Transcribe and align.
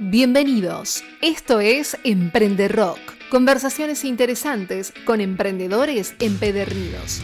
Bienvenidos. 0.00 1.04
Esto 1.22 1.60
es 1.60 1.96
Emprende 2.02 2.66
Rock. 2.66 2.98
Conversaciones 3.30 4.04
interesantes 4.04 4.92
con 5.04 5.20
emprendedores 5.20 6.16
empedernidos. 6.18 7.22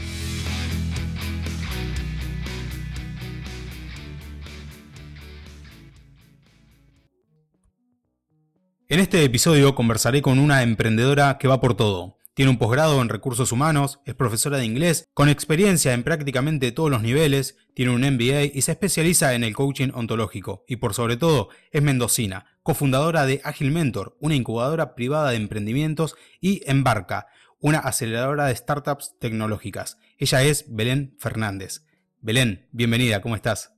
En 8.88 9.00
este 9.00 9.24
episodio 9.24 9.74
conversaré 9.74 10.22
con 10.22 10.38
una 10.38 10.62
emprendedora 10.62 11.38
que 11.38 11.48
va 11.48 11.60
por 11.60 11.76
todo. 11.76 12.20
Tiene 12.34 12.52
un 12.52 12.58
posgrado 12.58 13.02
en 13.02 13.08
recursos 13.08 13.50
humanos, 13.52 14.00
es 14.06 14.14
profesora 14.14 14.56
de 14.56 14.64
inglés, 14.64 15.10
con 15.12 15.28
experiencia 15.28 15.92
en 15.92 16.04
prácticamente 16.04 16.72
todos 16.72 16.88
los 16.88 17.02
niveles, 17.02 17.56
tiene 17.74 17.92
un 17.92 18.00
MBA 18.00 18.44
y 18.54 18.62
se 18.62 18.72
especializa 18.72 19.34
en 19.34 19.42
el 19.42 19.54
coaching 19.54 19.90
ontológico. 19.92 20.64
Y 20.66 20.76
por 20.76 20.94
sobre 20.94 21.16
todo, 21.16 21.48
es 21.72 21.82
mendocina, 21.82 22.46
cofundadora 22.70 23.26
de 23.26 23.40
Agile 23.42 23.72
Mentor, 23.72 24.16
una 24.20 24.36
incubadora 24.36 24.94
privada 24.94 25.30
de 25.30 25.36
emprendimientos, 25.38 26.14
y 26.40 26.62
Embarca, 26.70 27.26
una 27.58 27.80
aceleradora 27.80 28.46
de 28.46 28.54
startups 28.54 29.16
tecnológicas. 29.18 29.98
Ella 30.18 30.44
es 30.44 30.72
Belén 30.72 31.16
Fernández. 31.18 31.84
Belén, 32.20 32.68
bienvenida, 32.70 33.20
¿cómo 33.22 33.34
estás? 33.34 33.74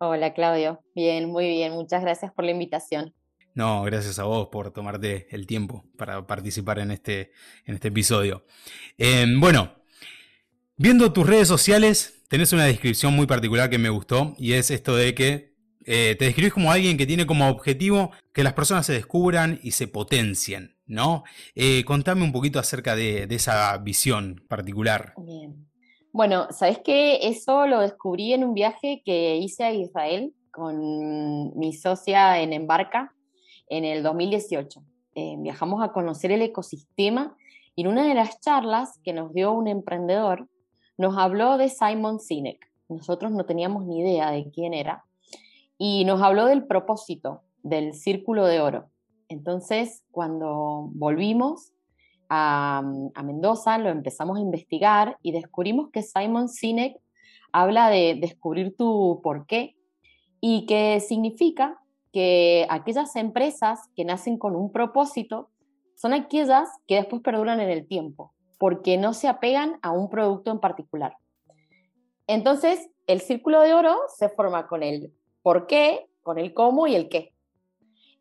Hola 0.00 0.34
Claudio, 0.34 0.80
bien, 0.96 1.30
muy 1.30 1.46
bien, 1.46 1.74
muchas 1.74 2.02
gracias 2.02 2.32
por 2.32 2.44
la 2.44 2.50
invitación. 2.50 3.14
No, 3.54 3.84
gracias 3.84 4.18
a 4.18 4.24
vos 4.24 4.48
por 4.50 4.72
tomarte 4.72 5.28
el 5.30 5.46
tiempo 5.46 5.84
para 5.96 6.26
participar 6.26 6.80
en 6.80 6.90
este, 6.90 7.30
en 7.66 7.76
este 7.76 7.86
episodio. 7.86 8.44
Em, 8.98 9.38
bueno, 9.38 9.76
viendo 10.76 11.12
tus 11.12 11.24
redes 11.24 11.46
sociales, 11.46 12.24
tenés 12.28 12.52
una 12.52 12.64
descripción 12.64 13.14
muy 13.14 13.28
particular 13.28 13.70
que 13.70 13.78
me 13.78 13.90
gustó 13.90 14.34
y 14.38 14.54
es 14.54 14.72
esto 14.72 14.96
de 14.96 15.14
que 15.14 15.53
eh, 15.86 16.16
te 16.18 16.26
describís 16.26 16.52
como 16.52 16.70
alguien 16.70 16.96
que 16.96 17.06
tiene 17.06 17.26
como 17.26 17.48
objetivo 17.48 18.10
que 18.32 18.42
las 18.42 18.52
personas 18.52 18.86
se 18.86 18.92
descubran 18.92 19.58
y 19.62 19.72
se 19.72 19.88
potencien, 19.88 20.76
¿no? 20.86 21.24
Eh, 21.54 21.84
contame 21.84 22.22
un 22.22 22.32
poquito 22.32 22.58
acerca 22.58 22.96
de, 22.96 23.26
esa 23.30 23.76
visión 23.78 24.42
particular. 24.48 25.14
Bueno, 26.12 26.46
¿sabes 26.50 26.78
qué? 26.84 27.26
Eso 27.28 27.66
lo 27.66 27.80
descubrí 27.80 28.32
en 28.32 28.44
un 28.44 28.54
viaje 28.54 29.02
que 29.04 29.36
hice 29.36 29.64
a 29.64 29.72
Israel 29.72 30.32
con 30.50 31.58
mi 31.58 31.72
socia 31.72 32.40
en 32.40 32.52
Embarca 32.52 33.12
en 33.68 33.84
el 33.84 34.02
2018. 34.02 34.80
Eh, 35.16 35.34
viajamos 35.38 35.82
a 35.82 35.92
conocer 35.92 36.30
el 36.32 36.42
ecosistema 36.42 37.36
y 37.74 37.82
en 37.82 37.88
una 37.88 38.06
de 38.06 38.14
las 38.14 38.40
charlas 38.40 39.00
que 39.02 39.12
nos 39.12 39.32
dio 39.32 39.52
un 39.52 39.66
emprendedor, 39.66 40.48
nos 40.96 41.18
habló 41.18 41.56
de 41.58 41.68
Simon 41.68 42.20
Sinek. 42.20 42.70
Nosotros 42.88 43.32
no 43.32 43.44
teníamos 43.44 43.84
ni 43.86 44.00
idea 44.00 44.30
de 44.30 44.50
quién 44.50 44.74
era. 44.74 45.04
Y 45.86 46.06
nos 46.06 46.22
habló 46.22 46.46
del 46.46 46.66
propósito 46.66 47.42
del 47.62 47.92
círculo 47.92 48.46
de 48.46 48.58
oro. 48.58 48.88
Entonces, 49.28 50.02
cuando 50.10 50.88
volvimos 50.94 51.74
a, 52.30 52.82
a 53.14 53.22
Mendoza, 53.22 53.76
lo 53.76 53.90
empezamos 53.90 54.38
a 54.38 54.40
investigar 54.40 55.18
y 55.20 55.32
descubrimos 55.32 55.90
que 55.90 56.00
Simon 56.00 56.48
Sinek 56.48 56.98
habla 57.52 57.90
de 57.90 58.16
descubrir 58.18 58.74
tu 58.74 59.20
porqué 59.22 59.76
y 60.40 60.64
que 60.64 61.00
significa 61.00 61.78
que 62.14 62.66
aquellas 62.70 63.14
empresas 63.14 63.80
que 63.94 64.06
nacen 64.06 64.38
con 64.38 64.56
un 64.56 64.72
propósito 64.72 65.50
son 65.96 66.14
aquellas 66.14 66.66
que 66.86 66.94
después 66.94 67.20
perduran 67.20 67.60
en 67.60 67.68
el 67.68 67.86
tiempo, 67.86 68.32
porque 68.58 68.96
no 68.96 69.12
se 69.12 69.28
apegan 69.28 69.78
a 69.82 69.90
un 69.90 70.08
producto 70.08 70.50
en 70.50 70.60
particular. 70.60 71.18
Entonces, 72.26 72.88
el 73.06 73.20
círculo 73.20 73.60
de 73.60 73.74
oro 73.74 73.94
se 74.16 74.30
forma 74.30 74.66
con 74.66 74.82
el 74.82 75.12
por 75.44 75.66
qué, 75.66 76.08
con 76.22 76.38
el 76.38 76.54
cómo 76.54 76.86
y 76.86 76.94
el 76.94 77.10
qué. 77.10 77.34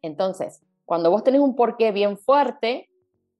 Entonces, 0.01 0.61
cuando 0.83 1.09
vos 1.09 1.23
tenés 1.23 1.39
un 1.39 1.55
por 1.55 1.77
qué 1.77 1.93
bien 1.93 2.17
fuerte, 2.17 2.89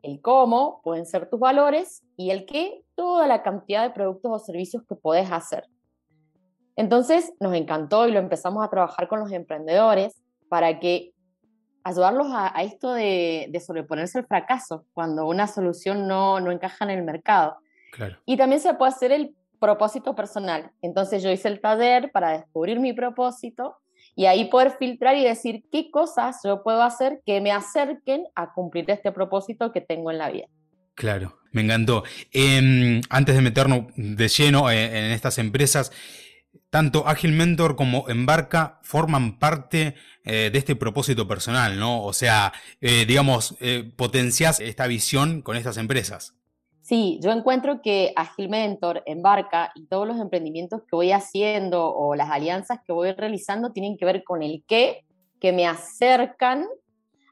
el 0.02 0.22
cómo 0.22 0.80
pueden 0.84 1.06
ser 1.06 1.30
tus 1.30 1.38
valores 1.38 2.02
y 2.16 2.32
el 2.32 2.46
qué, 2.46 2.82
toda 2.96 3.28
la 3.28 3.44
cantidad 3.44 3.84
de 3.84 3.94
productos 3.94 4.32
o 4.32 4.40
servicios 4.40 4.84
que 4.88 4.96
podés 4.96 5.30
hacer. 5.30 5.66
Entonces, 6.78 7.34
nos 7.42 7.54
encantó 7.56 8.08
y 8.08 8.14
lo 8.14 8.20
empezamos 8.20 8.64
a 8.64 8.70
trabajar 8.70 9.10
con 9.10 9.20
los 9.20 9.34
emprendedores 9.34 10.24
para 10.48 10.80
que 10.80 11.12
ayudarlos 11.84 12.28
a, 12.32 12.64
esto 12.64 12.94
de, 12.94 13.62
sobreponerse 13.66 14.20
al 14.20 14.28
fracaso 14.28 14.86
cuando 14.94 15.28
una 15.28 15.46
solución 15.46 16.08
no, 16.08 16.40
no 16.40 16.52
encaja 16.52 16.86
en 16.86 16.92
el 16.92 17.04
mercado. 17.04 17.58
Y 18.26 18.38
también 18.38 18.62
se 18.62 18.74
puede 18.76 18.94
hacer 18.94 19.12
el 19.12 19.36
propósito 19.64 20.14
personal. 20.14 20.72
Entonces 20.82 21.24
yo 21.24 21.32
hice 21.32 21.48
el 21.48 21.62
taller 21.62 22.12
para 22.12 22.38
descubrir 22.38 22.82
mi 22.82 22.92
propósito 22.92 23.78
y 24.14 24.26
ahí 24.26 24.50
poder 24.50 24.76
filtrar 24.78 25.16
y 25.16 25.24
decir 25.24 25.64
qué 25.72 25.90
cosas 25.90 26.42
yo 26.44 26.64
puedo 26.64 26.84
hacer 26.84 27.22
que 27.26 27.40
me 27.40 27.54
acerquen 27.54 28.26
a 28.36 28.54
cumplir 28.54 28.92
este 28.92 29.14
propósito 29.14 29.72
que 29.72 29.80
tengo 29.80 30.12
en 30.12 30.18
la 30.18 30.30
vida. 30.30 30.48
Claro, 30.96 31.38
me 31.54 31.62
encantó. 31.62 32.04
Em, 32.34 33.02
antes 33.10 33.36
de 33.36 33.42
meternos 33.42 33.86
de 33.96 34.28
lleno 34.28 34.70
en, 34.70 34.78
en 34.78 35.12
estas 35.12 35.38
empresas, 35.38 35.92
tanto 36.70 37.08
Agile 37.08 37.34
Mentor 37.34 37.76
como 37.76 38.10
Embarca 38.10 38.80
forman 38.84 39.40
parte 39.40 39.96
eh, 40.26 40.50
de 40.52 40.60
este 40.60 40.76
propósito 40.76 41.28
personal, 41.28 41.80
¿no? 41.80 42.04
O 42.04 42.14
sea, 42.14 42.52
eh, 42.82 43.06
digamos, 43.06 43.56
eh, 43.60 43.92
potencias 43.96 44.60
esta 44.60 44.88
visión 44.88 45.42
con 45.42 45.56
estas 45.56 45.78
empresas. 45.78 46.34
Sí, 46.84 47.18
yo 47.24 47.32
encuentro 47.32 47.82
que 47.82 48.12
Agile 48.18 48.50
Mentor, 48.50 49.04
Embarca 49.06 49.72
y 49.74 49.86
todos 49.86 50.06
los 50.06 50.20
emprendimientos 50.20 50.82
que 50.82 50.98
voy 50.98 51.14
haciendo 51.14 51.96
o 51.96 52.14
las 52.14 52.30
alianzas 52.30 52.82
que 52.86 52.92
voy 52.92 53.14
realizando 53.14 53.72
tienen 53.72 53.96
que 53.96 54.04
ver 54.04 54.26
con 54.26 54.44
el 54.44 54.66
qué, 54.68 55.06
que 55.40 55.54
me 55.54 55.66
acercan 55.66 56.68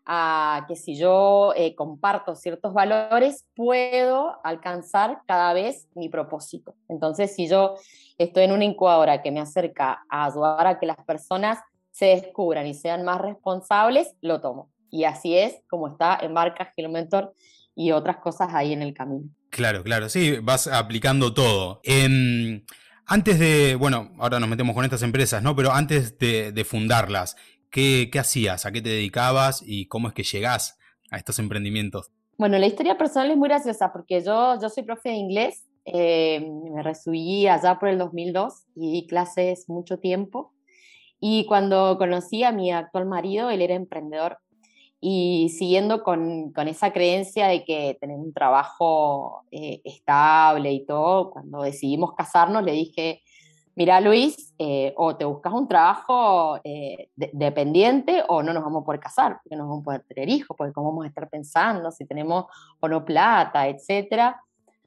a 0.06 0.64
que 0.70 0.78
si 0.78 0.96
yo 0.96 1.54
comparto 1.76 2.34
ciertos 2.34 2.74
valores, 2.74 3.46
puedo 3.54 4.38
alcanzar 4.46 5.20
cada 5.28 5.52
vez 5.52 5.90
mi 5.96 6.08
propósito. 6.08 6.74
Entonces, 6.88 7.36
si 7.36 7.50
yo 7.50 7.76
estoy 8.18 8.46
en 8.46 8.54
una 8.54 8.64
incubadora 8.64 9.22
que 9.22 9.32
me 9.32 9.42
acerca 9.42 10.06
a 10.10 10.28
ayudar 10.28 10.66
a 10.66 10.80
que 10.80 10.86
las 10.86 11.04
personas 11.06 11.60
se 11.92 12.06
descubran 12.06 12.68
y 12.68 12.74
sean 12.74 13.04
más 13.04 13.20
responsables, 13.20 14.16
lo 14.22 14.40
tomo. 14.40 14.70
Y 14.90 15.04
así 15.04 15.38
es 15.38 15.62
como 15.70 15.90
está 15.90 16.18
en 16.22 16.34
Barca, 16.34 16.72
Mentor 16.90 17.34
y 17.76 17.92
otras 17.92 18.18
cosas 18.18 18.54
ahí 18.54 18.72
en 18.72 18.82
el 18.82 18.94
camino. 18.94 19.30
Claro, 19.52 19.84
claro, 19.84 20.10
sí, 20.10 20.38
vas 20.42 20.66
aplicando 20.66 21.36
todo. 21.36 21.80
Em, 21.84 22.64
antes 23.06 23.38
de, 23.38 23.76
bueno, 23.76 24.12
ahora 24.18 24.40
nos 24.40 24.50
metemos 24.50 24.74
con 24.74 24.84
estas 24.84 25.04
empresas, 25.04 25.44
¿no? 25.44 25.56
Pero 25.56 25.72
antes 25.72 26.18
de, 26.18 26.66
fundarlas, 26.68 27.36
¿qué, 27.70 28.10
¿qué, 28.12 28.18
hacías? 28.18 28.66
¿A 28.66 28.72
qué 28.72 28.82
te 28.82 28.90
dedicabas? 28.90 29.62
¿Y 29.64 29.86
cómo 29.86 30.08
es 30.08 30.16
que 30.16 30.24
llegás 30.24 30.80
a 31.12 31.18
estos 31.18 31.38
emprendimientos? 31.38 32.12
Bueno, 32.40 32.58
la 32.58 32.66
historia 32.66 32.98
personal 32.98 33.30
es 33.30 33.38
muy 33.38 33.50
graciosa 33.50 33.92
porque 33.94 34.24
yo, 34.24 34.60
yo 34.60 34.70
soy 34.70 34.82
profe 34.82 35.10
de 35.10 35.16
inglés 35.16 35.66
eh, 35.86 36.48
me 36.74 36.84
recibí 36.84 37.48
allá 37.48 37.80
por 37.80 37.90
el 37.90 37.98
2002 37.98 38.66
y 38.76 38.92
di 38.92 39.08
clases 39.08 39.68
mucho 39.68 40.00
tiempo. 40.00 40.54
Y 41.20 41.46
cuando 41.46 41.98
conocí 41.98 42.44
a 42.44 42.52
mi 42.52 42.72
actual 42.72 43.06
marido, 43.06 43.50
él 43.50 43.62
era 43.62 43.76
emprendedor. 43.76 44.40
Y 45.02 45.50
siguiendo 45.58 46.04
con, 46.04 46.52
con 46.52 46.68
esa 46.68 46.94
creencia 46.94 47.48
de 47.48 47.66
que 47.66 47.98
tener 48.00 48.18
un 48.18 48.34
trabajo 48.34 49.44
eh, 49.52 49.82
estable 49.84 50.72
y 50.72 50.86
todo, 50.86 51.32
cuando 51.32 51.64
decidimos 51.64 52.14
casarnos, 52.14 52.64
le 52.64 52.74
dije, 52.74 53.24
mira 53.76 54.00
Luis, 54.00 54.54
eh, 54.60 54.94
o 54.96 55.18
te 55.18 55.26
buscas 55.26 55.54
un 55.54 55.68
trabajo 55.68 56.60
dependiente 57.16 58.24
o 58.28 58.44
no 58.44 58.54
nos 58.54 58.64
vamos 58.64 58.84
a 58.84 58.86
poder 58.86 59.02
casar, 59.02 59.40
porque 59.42 59.56
no 59.56 59.68
vamos 59.68 59.82
a 59.82 59.86
poder 59.86 60.04
tener 60.04 60.30
hijos, 60.30 60.56
porque 60.56 60.72
cómo 60.72 60.90
vamos 60.90 61.06
a 61.06 61.08
estar 61.08 61.28
pensando 61.30 61.90
si 61.92 62.06
tenemos 62.06 62.46
o 62.80 62.88
no 62.88 63.04
plata, 63.04 63.68
etcétera. 63.68 64.40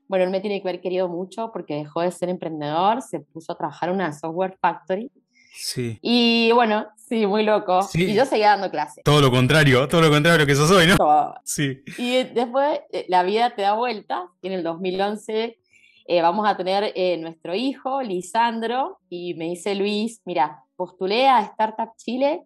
Bueno, 0.06 0.26
él 0.26 0.30
me 0.30 0.40
tiene 0.40 0.60
que 0.60 0.68
haber 0.68 0.80
querido 0.80 1.08
mucho 1.08 1.50
porque 1.50 1.74
dejó 1.74 2.02
de 2.02 2.12
ser 2.12 2.28
emprendedor, 2.28 3.02
se 3.02 3.20
puso 3.20 3.52
a 3.52 3.56
trabajar 3.56 3.88
en 3.88 3.96
una 3.96 4.12
software 4.12 4.56
factory. 4.60 5.10
Sí. 5.54 5.98
Y 6.02 6.50
bueno, 6.52 6.86
sí, 6.96 7.26
muy 7.26 7.44
loco. 7.44 7.80
Y 7.94 8.12
yo 8.12 8.26
seguía 8.26 8.50
dando 8.50 8.70
clases. 8.70 9.04
Todo 9.04 9.20
lo 9.20 9.30
contrario, 9.30 9.86
todo 9.88 10.02
lo 10.02 10.10
contrario 10.10 10.44
que 10.46 10.52
eso 10.52 10.66
soy, 10.66 10.86
¿no? 10.86 10.96
Sí. 11.44 11.82
Y 11.96 12.24
después 12.24 12.80
eh, 12.92 13.06
la 13.08 13.22
vida 13.22 13.54
te 13.54 13.62
da 13.62 13.74
vuelta. 13.74 14.28
Y 14.42 14.48
en 14.48 14.54
el 14.54 14.62
2011 14.62 15.58
eh, 16.06 16.22
vamos 16.22 16.46
a 16.48 16.56
tener 16.56 16.92
eh, 16.94 17.16
nuestro 17.18 17.54
hijo, 17.54 18.02
Lisandro, 18.02 18.98
y 19.08 19.34
me 19.34 19.46
dice 19.46 19.74
Luis, 19.74 20.20
mira, 20.24 20.64
postulé 20.76 21.28
a 21.28 21.40
Startup 21.40 21.90
Chile 21.96 22.42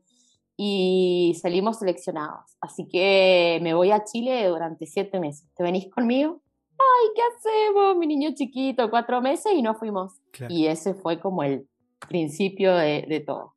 y 0.57 1.37
salimos 1.41 1.79
seleccionados. 1.79 2.57
Así 2.61 2.87
que 2.89 3.59
me 3.63 3.75
voy 3.75 3.91
a 3.91 4.05
Chile 4.05 4.47
durante 4.47 4.87
siete 4.87 5.19
meses. 5.19 5.49
¿Te 5.57 5.63
venís 5.63 5.91
conmigo? 5.91 6.43
ay, 6.79 7.09
¿qué 7.15 7.23
hacemos? 7.23 7.97
Mi 7.97 8.07
niño 8.07 8.31
chiquito, 8.35 8.89
cuatro 8.91 9.21
meses 9.21 9.53
y 9.55 9.63
no 9.63 9.75
fuimos. 9.75 10.15
Y 10.49 10.67
ese 10.67 10.95
fue 10.95 11.21
como 11.21 11.43
el 11.43 11.69
principio 12.07 12.75
de, 12.75 13.23
todo. 13.27 13.55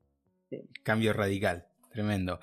Cambio 0.84 1.14
radical, 1.14 1.68
tremendo. 1.92 2.40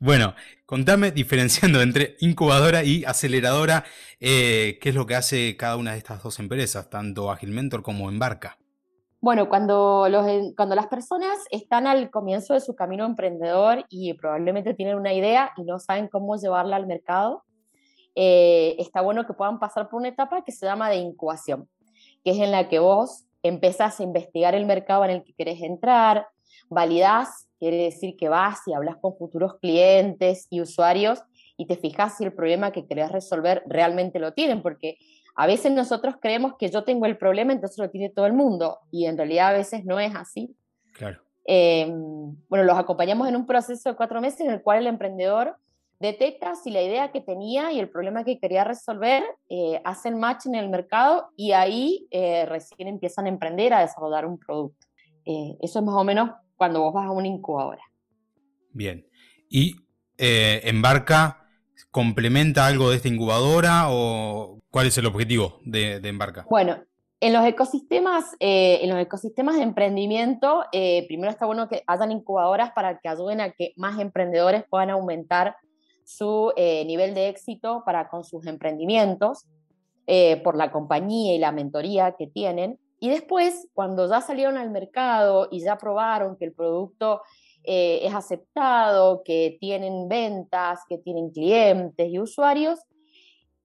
Bueno, 0.00 0.34
contame 0.66 1.12
diferenciando 1.12 1.80
entre 1.80 2.16
incubadora 2.20 2.82
y 2.82 3.04
aceleradora, 3.04 3.84
eh, 4.18 4.78
¿qué 4.80 4.88
es 4.88 4.94
lo 4.94 5.06
que 5.06 5.14
hace 5.14 5.56
cada 5.56 5.76
una 5.76 5.92
de 5.92 5.98
estas 5.98 6.22
dos 6.22 6.40
empresas, 6.40 6.90
tanto 6.90 7.30
Agile 7.30 7.52
Mentor 7.52 7.82
como 7.82 8.08
Embarca? 8.08 8.58
Bueno, 9.20 9.48
cuando, 9.48 10.08
los, 10.08 10.26
cuando 10.56 10.74
las 10.74 10.88
personas 10.88 11.38
están 11.52 11.86
al 11.86 12.10
comienzo 12.10 12.54
de 12.54 12.60
su 12.60 12.74
camino 12.74 13.06
emprendedor 13.06 13.86
y 13.88 14.14
probablemente 14.14 14.74
tienen 14.74 14.96
una 14.96 15.12
idea 15.12 15.52
y 15.56 15.62
no 15.62 15.78
saben 15.78 16.08
cómo 16.08 16.34
llevarla 16.34 16.74
al 16.74 16.88
mercado, 16.88 17.44
eh, 18.16 18.74
está 18.80 19.00
bueno 19.00 19.24
que 19.24 19.34
puedan 19.34 19.60
pasar 19.60 19.88
por 19.88 20.00
una 20.00 20.08
etapa 20.08 20.42
que 20.42 20.50
se 20.50 20.66
llama 20.66 20.90
de 20.90 20.96
incubación, 20.96 21.68
que 22.24 22.32
es 22.32 22.38
en 22.38 22.50
la 22.50 22.68
que 22.68 22.80
vos 22.80 23.26
empezás 23.42 24.00
a 24.00 24.02
investigar 24.02 24.54
el 24.54 24.66
mercado 24.66 25.04
en 25.04 25.10
el 25.10 25.24
que 25.24 25.34
querés 25.34 25.60
entrar, 25.62 26.26
validás, 26.68 27.48
quiere 27.58 27.76
decir 27.76 28.16
que 28.16 28.28
vas 28.28 28.60
y 28.66 28.74
hablas 28.74 28.96
con 28.96 29.16
futuros 29.16 29.58
clientes 29.60 30.46
y 30.50 30.60
usuarios 30.60 31.22
y 31.56 31.66
te 31.66 31.76
fijas 31.76 32.16
si 32.16 32.24
el 32.24 32.32
problema 32.32 32.72
que 32.72 32.86
querés 32.86 33.12
resolver 33.12 33.62
realmente 33.66 34.18
lo 34.18 34.32
tienen, 34.32 34.62
porque 34.62 34.98
a 35.34 35.46
veces 35.46 35.72
nosotros 35.72 36.16
creemos 36.20 36.54
que 36.58 36.68
yo 36.68 36.84
tengo 36.84 37.06
el 37.06 37.16
problema, 37.16 37.52
entonces 37.52 37.78
lo 37.78 37.90
tiene 37.90 38.10
todo 38.10 38.26
el 38.26 38.32
mundo, 38.32 38.78
y 38.90 39.06
en 39.06 39.16
realidad 39.16 39.48
a 39.48 39.58
veces 39.58 39.84
no 39.84 40.00
es 40.00 40.14
así. 40.14 40.54
Claro. 40.94 41.20
Eh, 41.44 41.86
bueno, 42.48 42.64
los 42.64 42.78
acompañamos 42.78 43.28
en 43.28 43.36
un 43.36 43.46
proceso 43.46 43.90
de 43.90 43.96
cuatro 43.96 44.20
meses 44.20 44.40
en 44.40 44.50
el 44.50 44.62
cual 44.62 44.78
el 44.78 44.86
emprendedor 44.86 45.56
detecta 46.02 46.56
si 46.56 46.70
la 46.70 46.82
idea 46.82 47.12
que 47.12 47.20
tenía 47.20 47.72
y 47.72 47.78
el 47.78 47.88
problema 47.88 48.24
que 48.24 48.38
quería 48.38 48.64
resolver 48.64 49.22
eh, 49.48 49.80
hacen 49.84 50.18
match 50.18 50.46
en 50.46 50.56
el 50.56 50.68
mercado 50.68 51.30
y 51.36 51.52
ahí 51.52 52.08
eh, 52.10 52.44
recién 52.44 52.88
empiezan 52.88 53.26
a 53.26 53.28
emprender, 53.28 53.72
a 53.72 53.80
desarrollar 53.80 54.26
un 54.26 54.36
producto. 54.36 54.86
Eh, 55.24 55.56
eso 55.62 55.78
es 55.78 55.84
más 55.84 55.94
o 55.94 56.02
menos 56.02 56.30
cuando 56.56 56.80
vos 56.80 56.92
vas 56.92 57.06
a 57.06 57.12
una 57.12 57.28
incubadora. 57.28 57.82
Bien. 58.72 59.06
¿Y 59.48 59.76
Embarca 60.18 61.46
complementa 61.90 62.66
algo 62.66 62.90
de 62.90 62.96
esta 62.96 63.08
incubadora 63.08 63.86
o 63.88 64.60
cuál 64.70 64.86
es 64.86 64.98
el 64.98 65.06
objetivo 65.06 65.60
de, 65.64 65.96
Embarca? 66.02 66.46
Bueno, 66.48 66.78
en 67.20 67.32
los 67.32 67.44
ecosistemas, 67.44 68.36
en 68.38 68.88
los 68.88 68.98
ecosistemas 68.98 69.56
de 69.56 69.62
emprendimiento, 69.62 70.64
primero 71.08 71.30
está 71.30 71.46
bueno 71.46 71.68
que 71.68 71.82
hayan 71.86 72.12
incubadoras 72.12 72.70
para 72.72 72.98
que 72.98 73.08
ayuden 73.08 73.40
a 73.40 73.50
que 73.50 73.72
más 73.76 73.98
emprendedores 73.98 74.64
puedan 74.70 74.90
aumentar 74.90 75.56
su 76.04 76.52
eh, 76.56 76.84
nivel 76.84 77.14
de 77.14 77.28
éxito 77.28 77.82
para 77.84 78.08
con 78.08 78.24
sus 78.24 78.46
emprendimientos, 78.46 79.46
eh, 80.06 80.40
por 80.42 80.56
la 80.56 80.72
compañía 80.72 81.34
y 81.34 81.38
la 81.38 81.52
mentoría 81.52 82.16
que 82.18 82.26
tienen. 82.26 82.78
Y 82.98 83.08
después, 83.08 83.68
cuando 83.74 84.08
ya 84.08 84.20
salieron 84.20 84.56
al 84.56 84.70
mercado 84.70 85.48
y 85.50 85.60
ya 85.60 85.78
probaron 85.78 86.36
que 86.36 86.44
el 86.44 86.52
producto 86.52 87.22
eh, 87.64 88.00
es 88.02 88.14
aceptado, 88.14 89.22
que 89.24 89.56
tienen 89.60 90.08
ventas, 90.08 90.80
que 90.88 90.98
tienen 90.98 91.30
clientes 91.30 92.08
y 92.08 92.18
usuarios, 92.18 92.80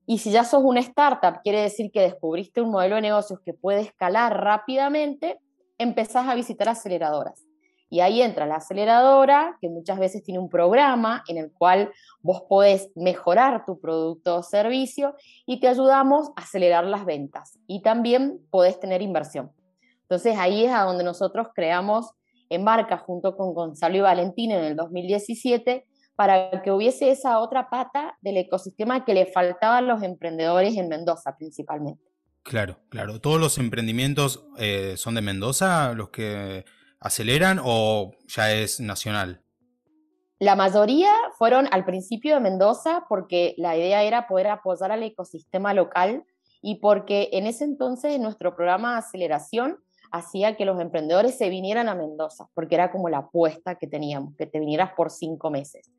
y 0.06 0.20
si 0.20 0.32
ya 0.32 0.44
sos 0.44 0.64
una 0.64 0.80
startup, 0.80 1.42
quiere 1.44 1.62
decir 1.62 1.92
que 1.92 2.02
descubriste 2.02 2.62
un 2.62 2.72
modelo 2.72 2.96
de 2.96 3.02
negocios 3.02 3.40
que 3.42 3.54
puede 3.54 3.82
escalar 3.82 4.42
rápidamente, 4.42 5.40
empezás 5.78 6.28
a 6.28 6.36
visitar 6.36 6.70
aceleradoras. 6.70 7.47
Y 7.90 8.02
ahí 8.02 8.22
entra 8.22 8.46
la 8.46 8.56
aceleradora, 8.56 9.58
que 9.62 9.70
muchas 9.70 9.98
veces 9.98 10.24
tiene 10.24 10.40
un 10.40 10.50
programa 10.50 11.24
en 11.28 11.38
el 11.38 11.52
cual 11.52 11.92
vos 12.22 12.44
podés 12.50 12.90
mejorar 12.96 13.66
tu 13.66 13.80
producto 13.80 14.38
o 14.38 14.44
servicio 14.44 15.16
y 15.46 15.60
te 15.60 15.68
ayudamos 15.68 16.30
a 16.36 16.42
acelerar 16.42 16.86
las 16.86 17.06
ventas. 17.06 17.58
Y 17.66 17.82
también 17.82 18.40
podés 18.50 18.80
tener 18.80 19.02
inversión. 19.02 19.52
Entonces 20.02 20.38
ahí 20.38 20.66
es 20.66 20.72
a 20.72 20.84
donde 20.84 21.04
nosotros 21.04 21.48
creamos 21.54 22.12
Embarca 22.50 22.98
junto 22.98 23.36
con 23.36 23.54
Gonzalo 23.54 23.98
y 23.98 24.02
Valentín 24.02 24.52
en 24.52 24.64
el 24.64 24.76
2017 24.76 25.86
para 26.16 26.62
que 26.64 26.72
hubiese 26.72 27.12
esa 27.12 27.40
otra 27.40 27.70
pata 27.70 28.18
del 28.22 28.38
ecosistema 28.38 29.06
que 29.06 29.14
le 29.14 29.26
faltaba 29.26 29.78
a 29.78 29.82
los 29.82 30.02
emprendedores 30.02 30.76
en 30.78 30.88
Mendoza 30.88 31.36
principalmente. 31.38 32.02
Claro, 32.44 32.80
claro. 32.90 33.20
¿Todos 33.20 33.40
los 33.40 33.58
emprendimientos 33.58 34.46
eh, 34.58 34.94
son 34.96 35.16
de 35.16 35.22
Mendoza 35.22 35.94
los 35.94 36.10
que 36.10 36.64
aceleran 37.00 37.60
o 37.64 38.12
ya 38.28 38.52
es 38.52 38.80
nacional? 38.80 39.42
La 40.40 40.56
mayoría 40.56 41.12
fueron 41.38 41.68
al 41.72 41.84
principio 41.84 42.36
de 42.36 42.42
Mendoza 42.42 43.06
porque 43.10 43.56
la 43.58 43.76
idea 43.76 44.04
era 44.04 44.28
poder 44.28 44.48
apoyar 44.48 44.92
al 44.92 45.02
ecosistema 45.04 45.74
local 45.74 46.24
y 46.62 46.76
porque 46.76 47.30
en 47.34 47.48
ese 47.48 47.64
entonces 47.64 48.20
nuestro 48.20 48.56
programa 48.56 48.94
de 48.94 49.00
aceleración 49.00 49.80
hacía 50.12 50.56
que 50.56 50.66
los 50.66 50.80
emprendedores 50.80 51.38
se 51.38 51.50
vinieran 51.50 51.90
a 51.90 51.96
Mendoza, 51.96 52.48
porque 52.54 52.76
era 52.76 52.92
como 52.92 53.10
la 53.10 53.20
apuesta 53.20 53.76
que 53.76 53.88
teníamos, 53.88 54.36
que 54.36 54.46
te 54.46 54.60
vinieras 54.60 54.92
por 54.96 55.12
cinco 55.12 55.50
meses. 55.50 55.92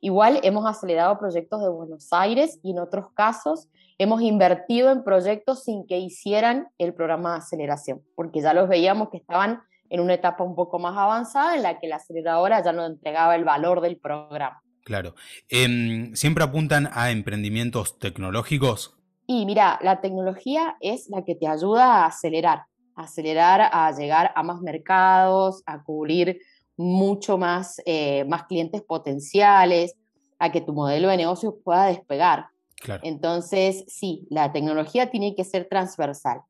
Igual 0.00 0.40
hemos 0.42 0.66
acelerado 0.66 1.18
proyectos 1.18 1.62
de 1.62 1.68
Buenos 1.68 2.12
Aires 2.12 2.58
y 2.62 2.72
en 2.72 2.78
otros 2.78 3.12
casos 3.14 3.68
hemos 3.98 4.20
invertido 4.22 4.90
en 4.90 5.04
proyectos 5.04 5.64
sin 5.64 5.86
que 5.86 5.98
hicieran 5.98 6.68
el 6.78 6.94
programa 6.94 7.32
de 7.32 7.38
aceleración, 7.38 8.02
porque 8.16 8.40
ya 8.40 8.52
los 8.54 8.68
veíamos 8.68 9.10
que 9.10 9.18
estaban 9.18 9.62
en 9.92 10.00
una 10.00 10.14
etapa 10.14 10.42
un 10.42 10.54
poco 10.54 10.78
más 10.78 10.96
avanzada 10.96 11.54
en 11.54 11.62
la 11.62 11.78
que 11.78 11.86
la 11.86 11.96
aceleradora 11.96 12.64
ya 12.64 12.72
no 12.72 12.86
entregaba 12.86 13.36
el 13.36 13.44
valor 13.44 13.82
del 13.82 13.98
programa. 13.98 14.62
Claro. 14.84 15.14
Em, 15.50 16.14
¿Siempre 16.16 16.42
apuntan 16.42 16.88
a 16.94 17.10
emprendimientos 17.10 17.98
tecnológicos? 17.98 18.96
Y 19.26 19.44
mira, 19.44 19.78
la 19.82 20.00
tecnología 20.00 20.76
es 20.80 21.10
la 21.10 21.24
que 21.24 21.34
te 21.34 21.46
ayuda 21.46 21.84
a 21.84 22.06
acelerar, 22.06 22.62
a 22.96 23.02
acelerar, 23.02 23.68
a 23.70 23.92
llegar 23.92 24.32
a 24.34 24.42
más 24.42 24.62
mercados, 24.62 25.62
a 25.66 25.82
cubrir 25.82 26.40
mucho 26.78 27.36
más, 27.36 27.78
eh, 27.84 28.24
más 28.24 28.44
clientes 28.44 28.80
potenciales, 28.80 29.94
a 30.38 30.50
que 30.50 30.62
tu 30.62 30.72
modelo 30.72 31.08
de 31.08 31.18
negocio 31.18 31.58
pueda 31.62 31.84
despegar. 31.84 32.46
Claro. 32.80 33.02
Entonces, 33.04 33.84
sí, 33.88 34.26
la 34.30 34.52
tecnología 34.52 35.10
tiene 35.10 35.34
que 35.34 35.44
ser 35.44 35.68
transversal. 35.68 36.40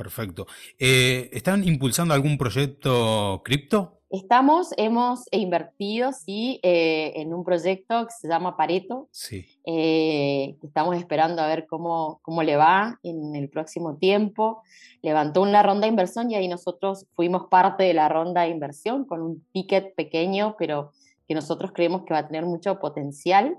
Perfecto. 0.00 0.46
Eh, 0.78 1.28
¿Están 1.30 1.62
impulsando 1.62 2.14
algún 2.14 2.38
proyecto 2.38 3.42
cripto? 3.44 4.00
Estamos, 4.08 4.70
hemos 4.78 5.24
invertido, 5.30 6.12
sí, 6.12 6.58
eh, 6.62 7.12
en 7.16 7.34
un 7.34 7.44
proyecto 7.44 8.06
que 8.06 8.14
se 8.18 8.26
llama 8.26 8.56
Pareto. 8.56 9.08
Sí. 9.10 9.44
Eh, 9.66 10.56
estamos 10.62 10.96
esperando 10.96 11.42
a 11.42 11.46
ver 11.48 11.66
cómo, 11.68 12.18
cómo 12.22 12.42
le 12.42 12.56
va 12.56 12.98
en 13.02 13.36
el 13.36 13.50
próximo 13.50 13.98
tiempo. 13.98 14.62
Levantó 15.02 15.42
una 15.42 15.62
ronda 15.62 15.82
de 15.82 15.90
inversión 15.90 16.30
y 16.30 16.34
ahí 16.34 16.48
nosotros 16.48 17.06
fuimos 17.14 17.48
parte 17.50 17.84
de 17.84 17.92
la 17.92 18.08
ronda 18.08 18.44
de 18.44 18.48
inversión 18.48 19.04
con 19.04 19.20
un 19.20 19.44
ticket 19.52 19.94
pequeño, 19.96 20.56
pero 20.58 20.92
que 21.28 21.34
nosotros 21.34 21.72
creemos 21.74 22.04
que 22.06 22.14
va 22.14 22.20
a 22.20 22.26
tener 22.26 22.46
mucho 22.46 22.80
potencial. 22.80 23.58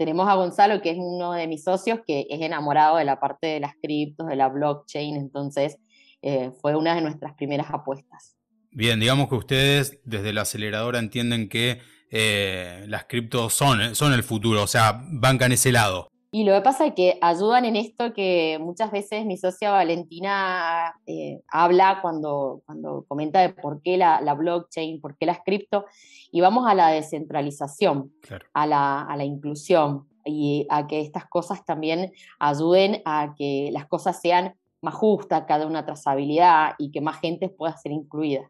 Tenemos 0.00 0.26
a 0.30 0.34
Gonzalo, 0.34 0.80
que 0.80 0.92
es 0.92 0.96
uno 0.98 1.32
de 1.32 1.46
mis 1.46 1.62
socios, 1.62 2.00
que 2.06 2.26
es 2.30 2.40
enamorado 2.40 2.96
de 2.96 3.04
la 3.04 3.20
parte 3.20 3.48
de 3.48 3.60
las 3.60 3.74
criptos, 3.82 4.28
de 4.28 4.34
la 4.34 4.48
blockchain, 4.48 5.14
entonces 5.14 5.76
eh, 6.22 6.52
fue 6.58 6.74
una 6.74 6.94
de 6.94 7.02
nuestras 7.02 7.34
primeras 7.34 7.66
apuestas. 7.70 8.34
Bien, 8.70 8.98
digamos 8.98 9.28
que 9.28 9.34
ustedes 9.34 10.00
desde 10.04 10.32
la 10.32 10.40
aceleradora 10.40 11.00
entienden 11.00 11.50
que 11.50 11.82
eh, 12.10 12.86
las 12.88 13.04
criptos 13.04 13.52
son, 13.52 13.94
son 13.94 14.14
el 14.14 14.22
futuro, 14.22 14.62
o 14.62 14.66
sea, 14.66 15.02
bancan 15.04 15.52
ese 15.52 15.70
lado. 15.70 16.08
Y 16.32 16.44
lo 16.44 16.54
que 16.54 16.60
pasa 16.60 16.86
es 16.86 16.94
que 16.94 17.18
ayudan 17.20 17.64
en 17.64 17.74
esto 17.74 18.12
que 18.12 18.58
muchas 18.60 18.92
veces 18.92 19.26
mi 19.26 19.36
socia 19.36 19.72
Valentina 19.72 20.94
eh, 21.06 21.40
habla 21.48 21.98
cuando, 22.02 22.62
cuando 22.66 23.04
comenta 23.08 23.40
de 23.40 23.48
por 23.48 23.82
qué 23.82 23.96
la, 23.96 24.20
blockchain, 24.34 25.00
por 25.00 25.16
qué 25.16 25.26
las 25.26 25.40
cripto, 25.44 25.86
y 26.30 26.40
vamos 26.40 26.68
a 26.68 26.74
la 26.74 26.90
descentralización, 26.90 28.12
a, 28.54 28.66
la, 28.66 29.02
a 29.02 29.16
la 29.16 29.24
inclusión 29.24 30.06
y 30.24 30.66
a 30.70 30.86
que 30.86 31.00
estas 31.00 31.26
cosas 31.26 31.64
también 31.64 32.12
ayuden 32.38 33.02
a 33.04 33.34
que 33.36 33.70
las 33.72 33.86
cosas 33.86 34.20
sean 34.20 34.54
más 34.82 34.94
justas, 34.94 35.44
cada 35.48 35.66
una 35.66 35.84
trazabilidad 35.84 36.74
y 36.78 36.92
que 36.92 37.00
más 37.00 37.18
gente 37.20 37.48
pueda 37.48 37.76
ser 37.76 37.90
incluida. 37.90 38.48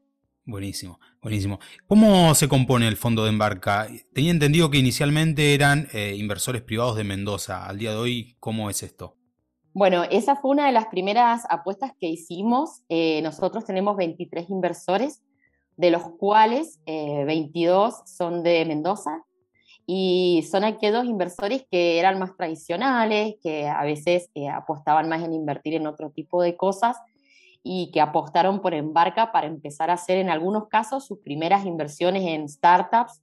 Buenísimo, 0.51 0.99
buenísimo. 1.23 1.61
¿Cómo 1.87 2.35
se 2.35 2.49
compone 2.49 2.89
el 2.89 2.97
fondo 2.97 3.23
de 3.23 3.29
Embarca? 3.29 3.87
Tenía 4.13 4.33
entendido 4.33 4.69
que 4.69 4.79
inicialmente 4.79 5.55
eran 5.55 5.87
eh, 5.93 6.17
inversores 6.19 6.61
privados 6.61 6.97
de 6.97 7.05
Mendoza. 7.05 7.67
Al 7.67 7.79
día 7.79 7.93
de 7.93 7.99
hoy, 7.99 8.37
¿cómo 8.41 8.69
es 8.69 8.83
esto? 8.83 9.15
Bueno, 9.75 10.03
esa 10.11 10.35
fue 10.35 10.51
una 10.51 10.67
de 10.67 10.73
las 10.73 10.87
primeras 10.87 11.45
apuestas 11.49 11.93
que 12.01 12.09
hicimos. 12.09 12.83
Eh, 12.89 13.23
nosotros 13.23 13.65
tenemos 13.65 13.97
23 13.97 14.51
inversores, 14.51 15.23
de 15.77 15.93
los 15.93 16.03
cuales 16.19 16.81
22 16.85 17.95
eh, 17.95 17.97
son 18.07 18.43
de 18.43 18.65
Mendoza 18.65 19.23
y 19.87 20.45
son 20.51 20.65
aquellos 20.65 21.05
inversores 21.05 21.65
que 21.71 22.01
eran 22.01 22.19
más 22.19 22.37
tradicionales, 22.37 23.37
que 23.41 23.69
a 23.69 23.85
veces 23.85 24.31
apostaban 24.53 25.09
más 25.09 25.23
en 25.23 25.33
invertir 25.33 25.75
en 25.75 25.87
otro 25.87 26.11
tipo 26.11 26.43
de 26.43 26.57
cosas 26.57 26.97
y 27.63 27.91
que 27.91 28.01
apostaron 28.01 28.61
por 28.61 28.75
Embarca 28.75 29.33
para 29.33 29.47
empezar 29.47 29.91
a 29.91 29.95
hacer 29.95 30.19
en 30.19 30.31
algunos 30.31 30.69
casos 30.69 31.07
sus 31.07 31.19
primeras 31.19 31.67
inversiones 31.67 32.23
en 32.25 32.49
startups. 32.49 33.23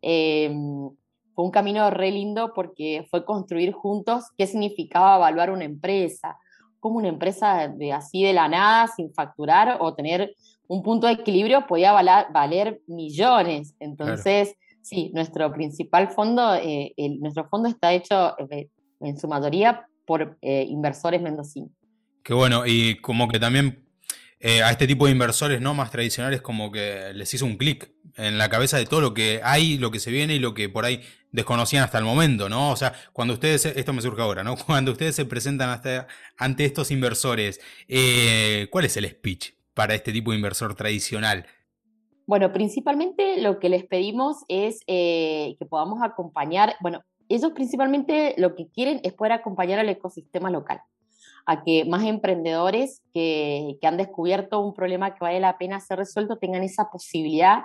Em, 0.00 0.90
fue 1.34 1.44
un 1.44 1.50
camino 1.50 1.90
re 1.90 2.10
lindo 2.10 2.52
porque 2.54 3.06
fue 3.10 3.24
construir 3.24 3.72
juntos 3.72 4.26
qué 4.36 4.46
significaba 4.46 5.16
evaluar 5.16 5.50
una 5.50 5.64
empresa, 5.64 6.38
como 6.78 6.98
una 6.98 7.08
empresa 7.08 7.68
de 7.68 7.92
así 7.92 8.22
de 8.22 8.32
la 8.32 8.48
nada, 8.48 8.88
sin 8.88 9.12
facturar 9.12 9.78
o 9.80 9.94
tener 9.94 10.34
un 10.68 10.82
punto 10.82 11.06
de 11.06 11.14
equilibrio 11.14 11.66
podía 11.66 11.92
valer, 11.92 12.80
millones. 12.86 13.74
Entonces, 13.78 14.54
sí, 14.80 15.10
nuestro 15.14 15.52
principal 15.52 16.08
fondo, 16.08 16.54
eh, 16.54 16.94
nuestro 17.20 17.48
fondo 17.48 17.68
está 17.68 17.92
hecho 17.92 18.36
eh, 18.50 18.68
en 19.00 19.18
su 19.18 19.28
mayoría 19.28 19.86
por 20.06 20.38
eh, 20.40 20.66
inversores 20.68 21.20
mendocinos. 21.20 21.72
Qué 22.22 22.34
bueno, 22.34 22.64
y 22.66 22.96
como 23.00 23.28
que 23.28 23.38
también 23.38 23.84
eh, 24.38 24.62
a 24.62 24.70
este 24.70 24.86
tipo 24.86 25.06
de 25.06 25.12
inversores 25.12 25.60
no 25.60 25.74
más 25.74 25.90
tradicionales 25.90 26.42
como 26.42 26.72
que 26.72 27.12
les 27.14 27.32
hizo 27.32 27.44
un 27.44 27.56
clic 27.56 27.90
en 28.16 28.38
la 28.38 28.48
cabeza 28.48 28.76
de 28.76 28.86
todo 28.86 29.00
lo 29.00 29.14
que 29.14 29.40
hay, 29.42 29.78
lo 29.78 29.90
que 29.90 30.00
se 30.00 30.10
viene 30.10 30.34
y 30.34 30.38
lo 30.38 30.54
que 30.54 30.68
por 30.68 30.84
ahí 30.84 31.00
desconocían 31.30 31.82
hasta 31.82 31.98
el 31.98 32.04
momento, 32.04 32.48
¿no? 32.48 32.70
O 32.70 32.76
sea, 32.76 32.92
cuando 33.12 33.34
ustedes, 33.34 33.64
esto 33.66 33.92
me 33.92 34.02
surge 34.02 34.20
ahora, 34.20 34.44
¿no? 34.44 34.56
Cuando 34.66 34.92
ustedes 34.92 35.16
se 35.16 35.24
presentan 35.24 35.70
hasta, 35.70 36.06
ante 36.36 36.64
estos 36.64 36.90
inversores, 36.90 37.60
eh, 37.88 38.68
¿cuál 38.70 38.84
es 38.84 38.96
el 38.96 39.08
speech 39.08 39.52
para 39.74 39.94
este 39.94 40.12
tipo 40.12 40.30
de 40.30 40.36
inversor 40.36 40.74
tradicional? 40.74 41.46
Bueno, 42.26 42.52
principalmente 42.52 43.40
lo 43.40 43.58
que 43.58 43.68
les 43.68 43.84
pedimos 43.84 44.44
es 44.48 44.80
eh, 44.86 45.56
que 45.58 45.66
podamos 45.66 46.02
acompañar, 46.02 46.76
bueno, 46.80 47.02
ellos 47.28 47.52
principalmente 47.52 48.34
lo 48.36 48.54
que 48.54 48.68
quieren 48.68 49.00
es 49.04 49.12
poder 49.14 49.32
acompañar 49.32 49.78
al 49.78 49.88
ecosistema 49.88 50.50
local, 50.50 50.80
a 51.46 51.64
que 51.64 51.84
más 51.84 52.04
emprendedores 52.04 53.02
que, 53.12 53.76
que 53.80 53.86
han 53.86 53.96
descubierto 53.96 54.60
un 54.60 54.74
problema 54.74 55.14
que 55.14 55.20
vale 55.20 55.40
la 55.40 55.58
pena 55.58 55.80
ser 55.80 55.98
resuelto 55.98 56.38
tengan 56.38 56.62
esa 56.62 56.90
posibilidad 56.90 57.64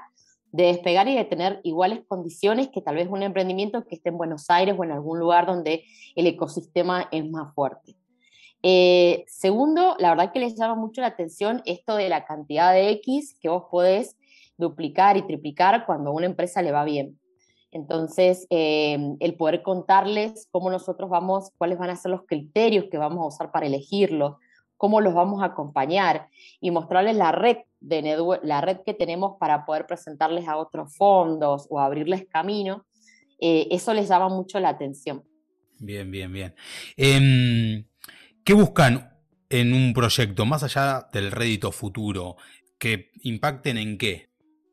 de 0.51 0.65
despegar 0.65 1.07
y 1.07 1.15
de 1.15 1.25
tener 1.25 1.59
iguales 1.63 2.01
condiciones 2.07 2.69
que 2.69 2.81
tal 2.81 2.95
vez 2.95 3.07
un 3.09 3.23
emprendimiento 3.23 3.85
que 3.85 3.95
esté 3.95 4.09
en 4.09 4.17
Buenos 4.17 4.49
Aires 4.49 4.75
o 4.77 4.83
en 4.83 4.91
algún 4.91 5.19
lugar 5.19 5.45
donde 5.45 5.83
el 6.15 6.27
ecosistema 6.27 7.07
es 7.11 7.29
más 7.29 7.53
fuerte. 7.53 7.95
Eh, 8.63 9.23
segundo, 9.27 9.95
la 9.99 10.09
verdad 10.09 10.31
que 10.31 10.39
les 10.39 10.57
llama 10.57 10.75
mucho 10.75 11.01
la 11.01 11.07
atención 11.07 11.61
esto 11.65 11.95
de 11.95 12.09
la 12.09 12.25
cantidad 12.25 12.73
de 12.73 12.89
X 12.91 13.37
que 13.39 13.49
vos 13.49 13.65
podés 13.69 14.17
duplicar 14.57 15.17
y 15.17 15.21
triplicar 15.27 15.85
cuando 15.85 16.09
a 16.09 16.13
una 16.13 16.25
empresa 16.25 16.61
le 16.61 16.71
va 16.71 16.83
bien. 16.83 17.19
Entonces, 17.77 18.47
eh, 18.49 18.97
el 19.19 19.35
poder 19.35 19.61
contarles 19.61 20.47
cómo 20.49 20.71
nosotros 20.71 21.11
vamos, 21.11 21.51
cuáles 21.59 21.77
van 21.77 21.91
a 21.91 21.95
ser 21.95 22.09
los 22.09 22.23
criterios 22.25 22.85
que 22.89 22.97
vamos 22.97 23.19
a 23.19 23.27
usar 23.27 23.51
para 23.51 23.67
elegirlos, 23.67 24.37
cómo 24.77 24.99
los 24.99 25.13
vamos 25.13 25.43
a 25.43 25.45
acompañar 25.45 26.27
y 26.59 26.71
mostrarles 26.71 27.15
la 27.15 27.31
red, 27.31 27.57
de 27.79 28.39
la 28.41 28.61
red 28.61 28.77
que 28.83 28.95
tenemos 28.95 29.37
para 29.39 29.63
poder 29.63 29.85
presentarles 29.85 30.47
a 30.47 30.57
otros 30.57 30.95
fondos 30.97 31.67
o 31.69 31.79
abrirles 31.79 32.25
camino, 32.27 32.83
eh, 33.39 33.67
eso 33.69 33.93
les 33.93 34.09
llama 34.09 34.29
mucho 34.29 34.59
la 34.59 34.69
atención. 34.69 35.23
Bien, 35.77 36.09
bien, 36.09 36.33
bien. 36.33 36.55
Em, 36.95 37.85
¿Qué 38.43 38.53
buscan 38.53 39.13
en 39.49 39.71
un 39.71 39.93
proyecto, 39.93 40.47
más 40.47 40.63
allá 40.63 41.07
del 41.13 41.31
rédito 41.31 41.71
futuro, 41.71 42.37
que 42.79 43.11
impacten 43.21 43.77
en 43.77 43.99
qué? 43.99 44.26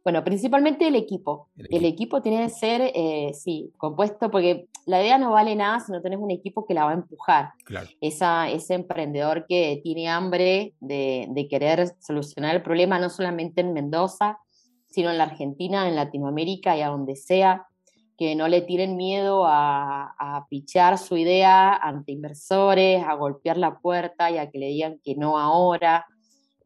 Bueno, 0.04 0.22
principalmente 0.22 0.86
el 0.86 0.96
equipo. 0.96 1.48
El 1.56 1.86
equipo, 1.86 2.20
tiene 2.20 2.44
que 2.44 2.50
ser, 2.50 2.92
eh, 2.94 3.32
sí, 3.32 3.72
compuesto, 3.78 4.30
porque 4.30 4.68
la 4.84 5.00
idea 5.00 5.16
no 5.16 5.32
vale 5.32 5.56
nada 5.56 5.80
si 5.80 5.92
no 5.92 6.02
tenés 6.02 6.18
un 6.18 6.30
equipo 6.30 6.66
que 6.66 6.74
la 6.74 6.84
va 6.84 6.90
a 6.90 6.94
empujar. 6.94 7.52
Claro. 7.64 7.88
Esa, 8.02 8.50
ese 8.50 8.74
emprendedor 8.74 9.46
que 9.48 9.80
tiene 9.82 10.10
hambre 10.10 10.74
de, 10.80 11.26
de, 11.30 11.48
querer 11.48 11.94
solucionar 12.00 12.54
el 12.54 12.62
problema, 12.62 12.98
no 12.98 13.08
solamente 13.08 13.62
en 13.62 13.72
Mendoza, 13.72 14.38
sino 14.90 15.10
en 15.10 15.16
la 15.16 15.24
Argentina, 15.24 15.88
en 15.88 15.96
Latinoamérica 15.96 16.76
y 16.76 16.82
a 16.82 16.88
donde 16.88 17.16
sea, 17.16 17.66
que 18.18 18.36
no 18.36 18.46
le 18.46 18.60
tienen 18.60 18.96
miedo 18.96 19.46
a, 19.46 20.14
a 20.18 20.46
pichar 20.48 20.98
su 20.98 21.16
idea 21.16 21.74
ante 21.74 22.12
inversores, 22.12 23.02
a 23.02 23.14
golpear 23.14 23.56
la 23.56 23.78
puerta 23.78 24.30
y 24.30 24.36
a 24.36 24.50
que 24.50 24.58
le 24.58 24.66
digan 24.66 25.00
que 25.02 25.16
no 25.16 25.38
ahora 25.38 26.06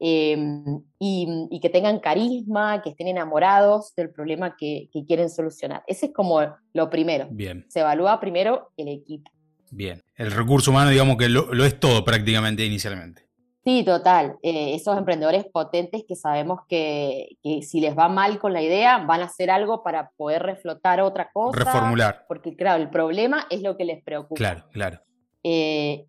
Em, 0.01 0.81
y, 1.01 1.59
que 1.61 1.71
tengan 1.71 1.99
carisma, 1.99 2.83
que 2.83 2.91
estén 2.91 3.09
enamorados 3.09 3.95
del 3.97 4.11
problema 4.11 4.57
que, 4.57 4.89
quieren 5.07 5.29
solucionar. 5.29 5.83
Ese 5.87 6.07
es 6.07 6.13
como 6.13 6.41
lo 6.73 6.91
primero. 6.91 7.29
Bien. 7.31 7.67
Se 7.69 7.81
evalúa 7.81 8.21
primero 8.21 8.71
el 8.77 8.89
equipo. 8.89 9.31
Bien. 9.71 10.03
El 10.15 10.31
recurso 10.31 10.71
humano, 10.71 10.91
digamos 10.91 11.17
que 11.17 11.29
lo, 11.29 11.65
es 11.65 11.81
todo 11.81 12.05
prácticamente 12.05 12.65
inicialmente. 12.65 13.27
Sí, 13.65 13.83
total. 13.85 14.37
Eh, 14.43 14.75
esos 14.75 14.97
emprendedores 14.97 15.45
potentes 15.53 16.05
que 16.07 16.17
sabemos 16.17 16.61
que, 16.69 17.37
si 17.63 17.81
les 17.81 17.97
va 17.99 18.09
mal 18.09 18.39
con 18.39 18.53
la 18.53 18.63
idea, 18.63 18.99
van 18.99 19.21
a 19.21 19.25
hacer 19.25 19.51
algo 19.51 19.83
para 19.83 20.11
poder 20.17 20.43
reflotar 20.43 21.01
otra 21.01 21.31
cosa. 21.33 21.59
Reformular. 21.59 22.25
Porque, 22.29 22.55
claro, 22.55 22.81
el 22.81 22.89
problema 22.89 23.47
es 23.51 23.63
lo 23.63 23.77
que 23.77 23.85
les 23.85 24.03
preocupa. 24.03 24.37
Claro, 24.37 24.65
claro. 24.71 25.01
Eh, 25.43 26.07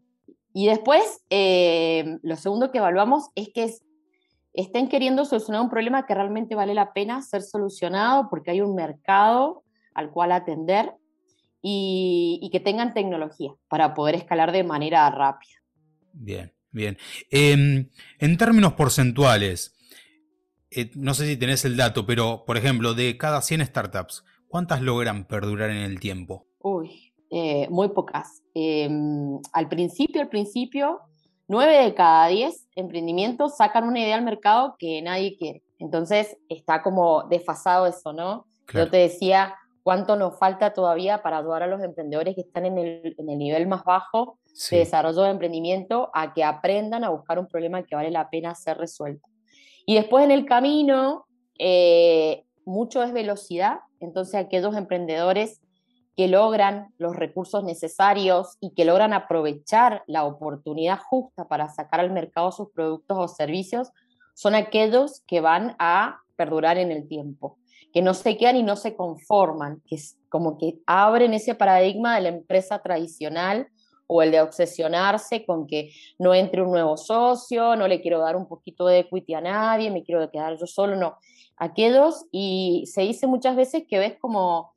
y 0.53 0.67
después, 0.67 1.23
eh, 1.29 2.17
lo 2.23 2.35
segundo 2.35 2.71
que 2.71 2.79
evaluamos 2.79 3.29
es 3.35 3.49
que 3.53 3.71
estén 4.53 4.89
queriendo 4.89 5.25
solucionar 5.25 5.61
un 5.61 5.69
problema 5.69 6.05
que 6.05 6.15
realmente 6.15 6.55
vale 6.55 6.73
la 6.73 6.93
pena 6.93 7.21
ser 7.21 7.41
solucionado 7.43 8.29
porque 8.29 8.51
hay 8.51 8.61
un 8.61 8.75
mercado 8.75 9.63
al 9.93 10.11
cual 10.11 10.31
atender 10.31 10.93
y, 11.61 12.49
que 12.51 12.59
tengan 12.59 12.93
tecnología 12.93 13.51
para 13.67 13.93
poder 13.93 14.15
escalar 14.15 14.51
de 14.51 14.63
manera 14.63 15.09
rápida. 15.11 15.61
Bien, 16.13 16.53
bien. 16.71 16.97
Em, 17.29 17.89
en 18.17 18.37
términos 18.37 18.73
porcentuales, 18.73 19.75
eh, 20.71 20.89
no 20.95 21.13
sé 21.13 21.27
si 21.27 21.37
tenés 21.37 21.65
el 21.65 21.77
dato, 21.77 22.05
pero 22.05 22.43
por 22.45 22.57
ejemplo, 22.57 22.93
de 22.93 23.17
cada 23.17 23.41
100 23.41 23.65
startups, 23.65 24.23
¿cuántas 24.47 24.81
logran 24.81 25.25
perdurar 25.25 25.69
en 25.69 25.77
el 25.77 25.99
tiempo? 25.99 26.47
Uy, 26.59 27.08
eh, 27.29 27.67
muy 27.69 27.89
pocas. 27.89 28.41
Em, 28.53 29.39
al 29.53 29.69
principio, 29.69 30.21
al 30.21 30.29
principio, 30.29 30.99
nueve 31.47 31.83
de 31.83 31.93
cada 31.93 32.27
diez 32.27 32.67
emprendimientos 32.75 33.57
sacan 33.57 33.83
una 33.83 33.99
idea 33.99 34.15
al 34.15 34.23
mercado 34.23 34.75
que 34.79 35.01
nadie 35.01 35.37
quiere. 35.37 35.63
Entonces 35.79 36.37
está 36.49 36.81
como 36.81 37.23
desfasado 37.23 37.87
eso, 37.87 38.13
¿no? 38.13 38.45
Yo 38.73 38.89
te 38.89 38.97
decía 38.97 39.55
cuánto 39.83 40.15
nos 40.15 40.37
falta 40.37 40.73
todavía 40.73 41.23
para 41.23 41.39
ayudar 41.39 41.63
a 41.63 41.67
los 41.67 41.81
emprendedores 41.81 42.35
que 42.35 42.41
están 42.41 42.65
en 42.65 42.77
el, 42.77 43.15
nivel 43.17 43.67
más 43.67 43.83
bajo 43.83 44.37
de 44.69 44.77
desarrollo 44.77 45.23
de 45.23 45.31
emprendimiento 45.31 46.11
a 46.13 46.33
que 46.33 46.43
aprendan 46.43 47.03
a 47.03 47.09
buscar 47.09 47.39
un 47.39 47.47
problema 47.47 47.81
que 47.83 47.95
vale 47.95 48.11
la 48.11 48.29
pena 48.29 48.53
ser 48.53 48.77
resuelto. 48.77 49.27
Y 49.85 49.95
después 49.95 50.23
en 50.23 50.31
el 50.31 50.45
camino, 50.45 51.25
eh, 51.57 52.43
mucho 52.65 53.01
es 53.01 53.13
velocidad, 53.13 53.79
entonces 53.99 54.35
aquellos 54.35 54.75
emprendedores 54.75 55.58
que 56.19 56.27
logran 56.27 56.93
los 56.97 57.15
recursos 57.15 57.63
necesarios 57.63 58.57
y 58.59 58.71
que 58.71 58.83
logran 58.83 59.13
aprovechar 59.13 60.03
la 60.05 60.25
oportunidad 60.25 60.99
justa 60.99 61.47
para 61.47 61.69
sacar 61.69 62.01
al 62.01 62.11
mercado 62.11 62.51
sus 62.51 62.71
productos 62.71 63.17
o 63.17 63.27
servicios, 63.29 63.93
son 64.33 64.53
aquellos 64.53 65.23
que 65.25 65.39
van 65.39 65.77
a 65.79 66.19
perdurar 66.35 66.77
en 66.77 66.91
el 66.91 67.07
tiempo, 67.07 67.57
que 67.93 68.01
no 68.01 68.13
se 68.13 68.35
quedan 68.35 68.57
y 68.57 68.63
no 68.63 68.75
se 68.75 68.97
conforman, 68.97 69.81
que 69.87 69.95
es 69.95 70.17
como 70.27 70.57
que 70.57 70.79
abren 70.85 71.33
ese 71.33 71.55
paradigma 71.55 72.15
de 72.15 72.21
la 72.23 72.29
empresa 72.29 72.79
tradicional 72.79 73.69
o 74.05 74.21
el 74.21 74.31
de 74.31 74.41
obsesionarse 74.41 75.45
con 75.45 75.67
que 75.67 75.93
no 76.17 76.35
entre 76.35 76.61
un 76.61 76.71
nuevo 76.71 76.97
socio, 76.97 77.77
no 77.77 77.87
le 77.87 78.01
quiero 78.01 78.19
dar 78.19 78.35
un 78.35 78.45
poquito 78.45 78.87
de 78.87 78.99
equity 78.99 79.35
a 79.35 79.41
nadie, 79.41 79.89
me 79.89 80.03
quiero 80.03 80.29
quedar 80.29 80.57
yo 80.57 80.67
solo, 80.67 80.97
no. 80.97 81.15
Aquellos, 81.55 82.25
y 82.29 82.83
se 82.87 83.03
dice 83.03 83.25
muchas 83.25 83.55
veces 83.55 83.83
que 83.87 83.99
ves 83.99 84.17
como 84.19 84.73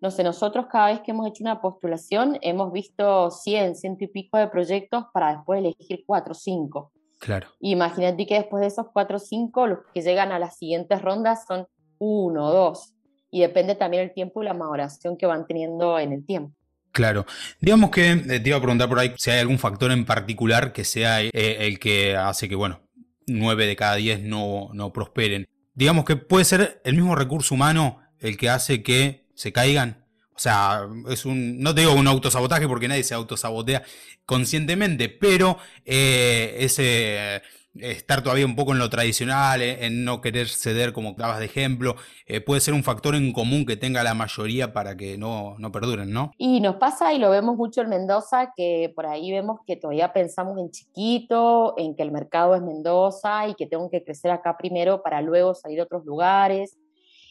no 0.00 0.10
sé, 0.10 0.22
nosotros 0.22 0.66
cada 0.70 0.88
vez 0.88 1.00
que 1.00 1.12
hemos 1.12 1.26
hecho 1.26 1.42
una 1.42 1.60
postulación 1.60 2.38
hemos 2.42 2.72
visto 2.72 3.30
100, 3.30 3.76
ciento 3.76 4.04
y 4.04 4.08
pico 4.08 4.38
de 4.38 4.48
proyectos 4.48 5.04
para 5.12 5.36
después 5.36 5.60
elegir 5.60 6.04
4 6.06 6.32
o 6.32 6.34
5. 6.34 6.92
Claro. 7.18 7.48
Imagínate 7.60 8.26
que 8.26 8.34
después 8.34 8.60
de 8.60 8.66
esos 8.66 8.86
4 8.92 9.16
o 9.16 9.20
5, 9.20 9.66
los 9.66 9.78
que 9.94 10.02
llegan 10.02 10.30
a 10.30 10.38
las 10.38 10.58
siguientes 10.58 11.00
rondas 11.00 11.46
son 11.46 11.66
1 11.98 12.44
o 12.44 12.52
2. 12.52 12.94
Y 13.30 13.40
depende 13.40 13.74
también 13.74 14.02
el 14.02 14.12
tiempo 14.12 14.42
y 14.42 14.44
la 14.44 14.54
maduración 14.54 15.16
que 15.16 15.26
van 15.26 15.46
teniendo 15.46 15.98
en 15.98 16.12
el 16.12 16.24
tiempo. 16.24 16.54
Claro. 16.92 17.26
Digamos 17.60 17.90
que 17.90 18.10
eh, 18.10 18.40
te 18.40 18.48
iba 18.48 18.58
a 18.58 18.60
preguntar 18.60 18.88
por 18.88 18.98
ahí 18.98 19.12
si 19.16 19.30
hay 19.30 19.40
algún 19.40 19.58
factor 19.58 19.90
en 19.90 20.04
particular 20.04 20.72
que 20.72 20.84
sea 20.84 21.22
eh, 21.22 21.30
el 21.32 21.78
que 21.78 22.14
hace 22.14 22.48
que, 22.48 22.54
bueno, 22.54 22.82
9 23.26 23.66
de 23.66 23.74
cada 23.74 23.96
10 23.96 24.22
no, 24.22 24.68
no 24.74 24.92
prosperen. 24.92 25.46
Digamos 25.74 26.04
que 26.04 26.16
puede 26.16 26.44
ser 26.44 26.80
el 26.84 26.94
mismo 26.94 27.16
recurso 27.16 27.54
humano 27.54 28.00
el 28.20 28.36
que 28.36 28.48
hace 28.48 28.82
que 28.82 29.23
se 29.34 29.52
caigan. 29.52 30.04
O 30.34 30.38
sea, 30.38 30.88
es 31.08 31.24
un, 31.24 31.60
no 31.60 31.74
te 31.74 31.82
digo 31.82 31.92
un 31.92 32.08
autosabotaje 32.08 32.66
porque 32.66 32.88
nadie 32.88 33.04
se 33.04 33.14
autosabotea 33.14 33.82
conscientemente, 34.26 35.08
pero 35.08 35.58
eh, 35.84 36.56
ese 36.58 37.42
estar 37.80 38.22
todavía 38.22 38.46
un 38.46 38.56
poco 38.56 38.72
en 38.72 38.78
lo 38.78 38.88
tradicional, 38.88 39.60
eh, 39.62 39.86
en 39.86 40.04
no 40.04 40.20
querer 40.20 40.48
ceder 40.48 40.92
como 40.92 41.14
dabas 41.14 41.38
de 41.38 41.46
ejemplo, 41.46 41.96
eh, 42.26 42.40
puede 42.40 42.60
ser 42.60 42.74
un 42.74 42.84
factor 42.84 43.14
en 43.14 43.32
común 43.32 43.66
que 43.66 43.76
tenga 43.76 44.02
la 44.02 44.14
mayoría 44.14 44.72
para 44.72 44.96
que 44.96 45.18
no, 45.18 45.56
no 45.58 45.72
perduren, 45.72 46.12
¿no? 46.12 46.32
Y 46.38 46.60
nos 46.60 46.76
pasa 46.76 47.12
y 47.12 47.18
lo 47.18 47.30
vemos 47.30 47.56
mucho 47.56 47.82
en 47.82 47.88
Mendoza, 47.88 48.52
que 48.56 48.92
por 48.94 49.06
ahí 49.06 49.30
vemos 49.32 49.60
que 49.66 49.76
todavía 49.76 50.12
pensamos 50.12 50.58
en 50.58 50.70
chiquito, 50.70 51.74
en 51.76 51.96
que 51.96 52.02
el 52.02 52.12
mercado 52.12 52.54
es 52.54 52.62
Mendoza 52.62 53.48
y 53.48 53.54
que 53.54 53.66
tengo 53.66 53.90
que 53.90 54.04
crecer 54.04 54.30
acá 54.30 54.56
primero 54.56 55.02
para 55.02 55.20
luego 55.20 55.54
salir 55.54 55.80
a 55.80 55.84
otros 55.84 56.04
lugares. 56.04 56.76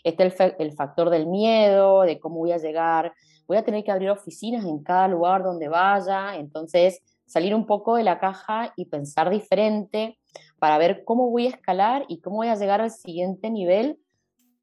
Está 0.04 0.24
el, 0.24 0.74
factor 0.74 1.10
del 1.10 1.28
miedo, 1.28 2.02
de 2.02 2.20
cómo 2.20 2.38
voy 2.38 2.52
a 2.52 2.58
llegar, 2.58 3.14
voy 3.48 3.58
a 3.58 3.64
tener 3.64 3.84
que 3.84 3.92
abrir 3.92 4.10
oficinas 4.10 4.66
en 4.66 4.84
cada 4.84 5.08
lugar 5.08 5.44
donde 5.44 5.70
vaya, 5.70 6.36
entonces 6.36 7.02
salir 7.26 7.56
un 7.56 7.66
poco 7.66 7.96
de 7.96 8.04
la 8.04 8.20
caja 8.20 8.74
y 8.76 8.86
pensar 8.86 9.30
diferente 9.30 10.18
para 10.60 10.78
ver 10.78 11.04
cómo 11.06 11.30
voy 11.30 11.48
a 11.48 11.50
escalar 11.50 12.06
y 12.08 12.20
cómo 12.20 12.38
voy 12.38 12.48
a 12.48 12.56
llegar 12.56 12.82
al 12.82 12.92
siguiente 12.92 13.50
nivel, 13.50 13.98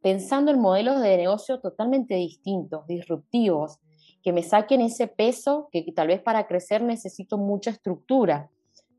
pensando 0.02 0.50
en 0.50 0.60
modelos 0.60 1.00
de 1.00 1.16
negocio 1.16 1.60
totalmente 1.60 2.14
distintos, 2.14 2.86
disruptivos, 2.86 3.78
que 4.22 4.32
me 4.32 4.42
saquen 4.42 4.82
ese 4.82 5.06
peso 5.08 5.68
que 5.72 5.84
tal 5.94 6.08
vez 6.08 6.20
para 6.20 6.46
crecer 6.46 6.82
necesito 6.82 7.38
mucha 7.38 7.70
estructura, 7.70 8.50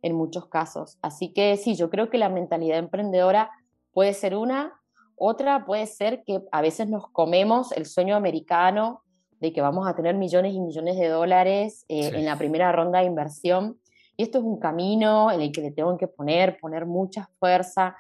en 0.02 0.16
muchos 0.16 0.48
casos. 0.48 0.98
Así 1.02 1.34
que 1.34 1.58
sí, 1.58 1.76
yo 1.76 1.90
creo 1.90 2.10
que 2.10 2.18
la 2.18 2.30
mentalidad 2.30 2.80
emprendedora 2.80 3.52
puede 3.94 4.14
ser 4.14 4.36
una, 4.36 4.81
otra 5.24 5.66
puede 5.66 5.86
ser 5.86 6.24
que 6.24 6.42
a 6.52 6.62
veces 6.64 6.90
nos 6.90 7.08
comemos 7.10 7.72
el 7.74 7.86
sueño 7.86 8.16
americano 8.16 9.04
de 9.40 9.54
que 9.54 9.62
vamos 9.62 9.88
a 9.88 9.96
tener 9.96 10.16
millones 10.16 10.56
y 10.56 10.60
millones 10.60 10.98
de 10.98 11.10
dólares 11.10 11.86
eh, 11.90 12.12
en 12.16 12.26
la 12.26 12.38
primera 12.38 12.72
ronda 12.72 13.00
de 13.00 13.06
inversión. 13.06 13.80
Y 14.18 14.24
esto 14.24 14.40
es 14.40 14.44
un 14.44 14.60
camino 14.60 15.32
en 15.32 15.42
el 15.42 15.52
que 15.52 15.62
le 15.62 15.72
tengo 15.72 15.96
que 15.96 16.08
poner, 16.08 16.58
poner 16.60 16.88
mucha 16.88 17.30
fuerza 17.40 17.96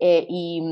eh, 0.00 0.26
y, 0.28 0.64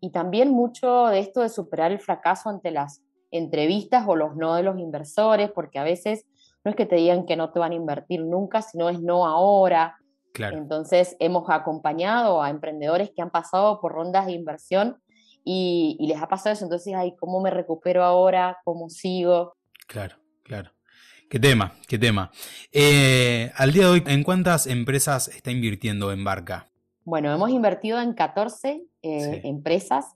y, 0.00 0.10
también 0.10 0.50
mucho 0.50 1.08
de 1.08 1.18
esto 1.18 1.42
de 1.42 1.50
superar 1.50 1.92
el 1.92 2.00
fracaso 2.00 2.48
ante 2.48 2.70
las 2.70 3.02
entrevistas 3.30 4.04
o 4.08 4.16
los 4.16 4.36
no 4.36 4.54
de 4.54 4.62
los 4.62 4.78
inversores, 4.78 5.50
porque 5.50 5.78
a 5.78 5.84
veces 5.84 6.24
no 6.64 6.70
es 6.70 6.76
que 6.76 6.86
te 6.86 6.96
digan 6.96 7.26
que 7.26 7.36
no 7.36 7.52
te 7.52 7.58
van 7.58 7.72
a 7.72 7.74
invertir 7.76 8.24
nunca, 8.24 8.62
sino 8.62 8.88
es 8.88 9.02
no 9.02 9.26
ahora. 9.26 9.98
Claro. 10.32 10.56
Entonces 10.56 11.16
hemos 11.20 11.50
acompañado 11.50 12.42
a 12.42 12.48
emprendedores 12.48 13.10
que 13.14 13.20
han 13.20 13.30
pasado 13.30 13.78
por 13.78 13.92
rondas 13.92 14.24
de 14.24 14.32
inversión 14.32 14.96
y, 15.44 15.96
y 15.98 16.06
les 16.06 16.20
ha 16.20 16.28
pasado 16.28 16.52
eso. 16.52 16.64
Entonces, 16.64 16.94
ay, 16.94 17.14
¿cómo 17.18 17.40
me 17.40 17.50
recupero 17.50 18.04
ahora? 18.04 18.58
¿Cómo 18.64 18.88
sigo? 18.90 19.54
Claro, 19.86 20.16
claro. 20.42 20.70
Qué 21.30 21.38
tema, 21.38 21.74
qué 21.86 21.96
tema. 21.96 22.32
Eh, 22.72 23.52
al 23.54 23.72
día 23.72 23.84
de 23.84 23.88
hoy, 23.88 24.02
¿en 24.08 24.24
cuántas 24.24 24.66
empresas 24.66 25.28
está 25.28 25.52
invirtiendo 25.52 26.10
en 26.10 26.24
Barca? 26.24 26.72
Bueno, 27.04 27.32
hemos 27.32 27.50
invertido 27.50 28.00
en 28.00 28.14
14 28.14 28.82
eh, 29.02 29.40
empresas. 29.44 30.06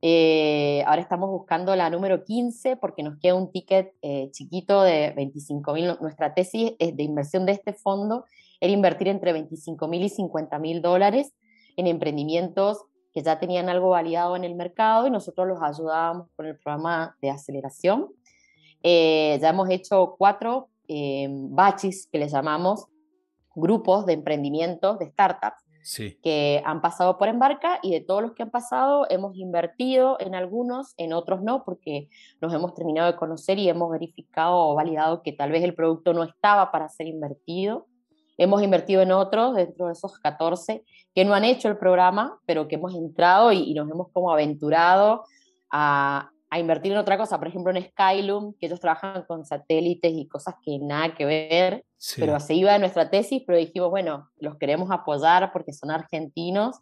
Eh, 0.00 0.82
ahora 0.86 1.02
estamos 1.02 1.28
buscando 1.28 1.76
la 1.76 1.90
número 1.90 2.24
15 2.24 2.76
porque 2.76 3.02
nos 3.02 3.18
queda 3.18 3.34
un 3.34 3.52
ticket 3.52 3.92
chiquito 4.30 4.80
de 4.80 5.12
25 5.14 5.74
mil. 5.74 5.96
Nuestra 6.00 6.32
tesis 6.32 6.72
de 6.78 7.02
inversión 7.02 7.44
de 7.44 7.52
este 7.52 7.74
fondo 7.74 8.24
era 8.58 8.72
invertir 8.72 9.08
entre 9.08 9.34
25 9.34 9.86
mil 9.86 10.02
y 10.02 10.08
50 10.08 10.58
mil 10.60 10.80
dólares 10.80 11.34
en 11.76 11.86
emprendimientos 11.86 12.86
que 13.18 13.24
ya 13.24 13.40
tenían 13.40 13.68
algo 13.68 13.88
validado 13.88 14.36
en 14.36 14.44
el 14.44 14.54
mercado 14.54 15.08
y 15.08 15.10
nosotros 15.10 15.48
los 15.48 15.60
ayudábamos 15.60 16.28
con 16.36 16.46
el 16.46 16.56
programa 16.56 17.16
de 17.20 17.30
aceleración. 17.30 18.12
Eh, 18.84 19.36
ya 19.42 19.48
hemos 19.48 19.68
hecho 19.70 20.14
cuatro 20.16 20.68
eh, 20.86 21.26
batches 21.28 22.08
que 22.12 22.18
le 22.20 22.28
llamamos 22.28 22.86
grupos 23.56 24.06
de 24.06 24.12
emprendimientos, 24.12 25.00
de 25.00 25.06
startups, 25.06 25.64
que 26.22 26.62
han 26.64 26.80
pasado 26.80 27.18
por 27.18 27.26
Embarca 27.26 27.80
y 27.82 27.90
de 27.90 28.00
todos 28.02 28.22
los 28.22 28.34
que 28.34 28.44
han 28.44 28.52
pasado 28.52 29.04
hemos 29.10 29.34
invertido 29.34 30.16
en 30.20 30.36
algunos, 30.36 30.94
en 30.96 31.12
otros 31.12 31.42
no, 31.42 31.64
porque 31.64 32.08
nos 32.40 32.54
hemos 32.54 32.72
terminado 32.74 33.10
de 33.10 33.18
conocer 33.18 33.58
y 33.58 33.68
hemos 33.68 33.90
verificado 33.90 34.58
o 34.58 34.74
validado 34.76 35.24
que 35.24 35.32
tal 35.32 35.50
vez 35.50 35.64
el 35.64 35.74
producto 35.74 36.12
no 36.12 36.22
estaba 36.22 36.70
para 36.70 36.88
ser 36.88 37.08
invertido. 37.08 37.88
Hemos 38.38 38.62
invertido 38.62 39.02
en 39.02 39.12
otros, 39.12 39.54
dentro 39.54 39.86
de 39.86 39.92
esos 39.92 40.18
14, 40.20 40.82
que 41.14 41.24
no 41.24 41.34
han 41.34 41.44
hecho 41.44 41.68
el 41.68 41.76
programa, 41.76 42.38
pero 42.46 42.68
que 42.68 42.76
hemos 42.76 42.94
entrado 42.94 43.52
y, 43.52 43.58
y 43.58 43.74
nos 43.74 43.90
hemos 43.90 44.08
como 44.12 44.32
aventurado 44.32 45.24
a, 45.70 46.30
a 46.50 46.58
invertir 46.58 46.92
en 46.92 46.98
otra 46.98 47.18
cosa, 47.18 47.38
por 47.38 47.48
ejemplo 47.48 47.74
en 47.74 47.82
Skylum, 47.82 48.54
que 48.54 48.66
ellos 48.66 48.80
trabajan 48.80 49.24
con 49.24 49.44
satélites 49.44 50.12
y 50.14 50.26
cosas 50.26 50.54
que 50.64 50.78
nada 50.78 51.14
que 51.14 51.26
ver, 51.26 51.84
pero 52.16 52.40
se 52.40 52.54
iba 52.54 52.72
de 52.72 52.78
nuestra 52.78 53.10
tesis, 53.10 53.42
pero 53.46 53.58
dijimos, 53.58 53.90
bueno, 53.90 54.30
los 54.38 54.56
queremos 54.56 54.90
apoyar 54.90 55.52
porque 55.52 55.72
son 55.72 55.90
argentinos 55.90 56.76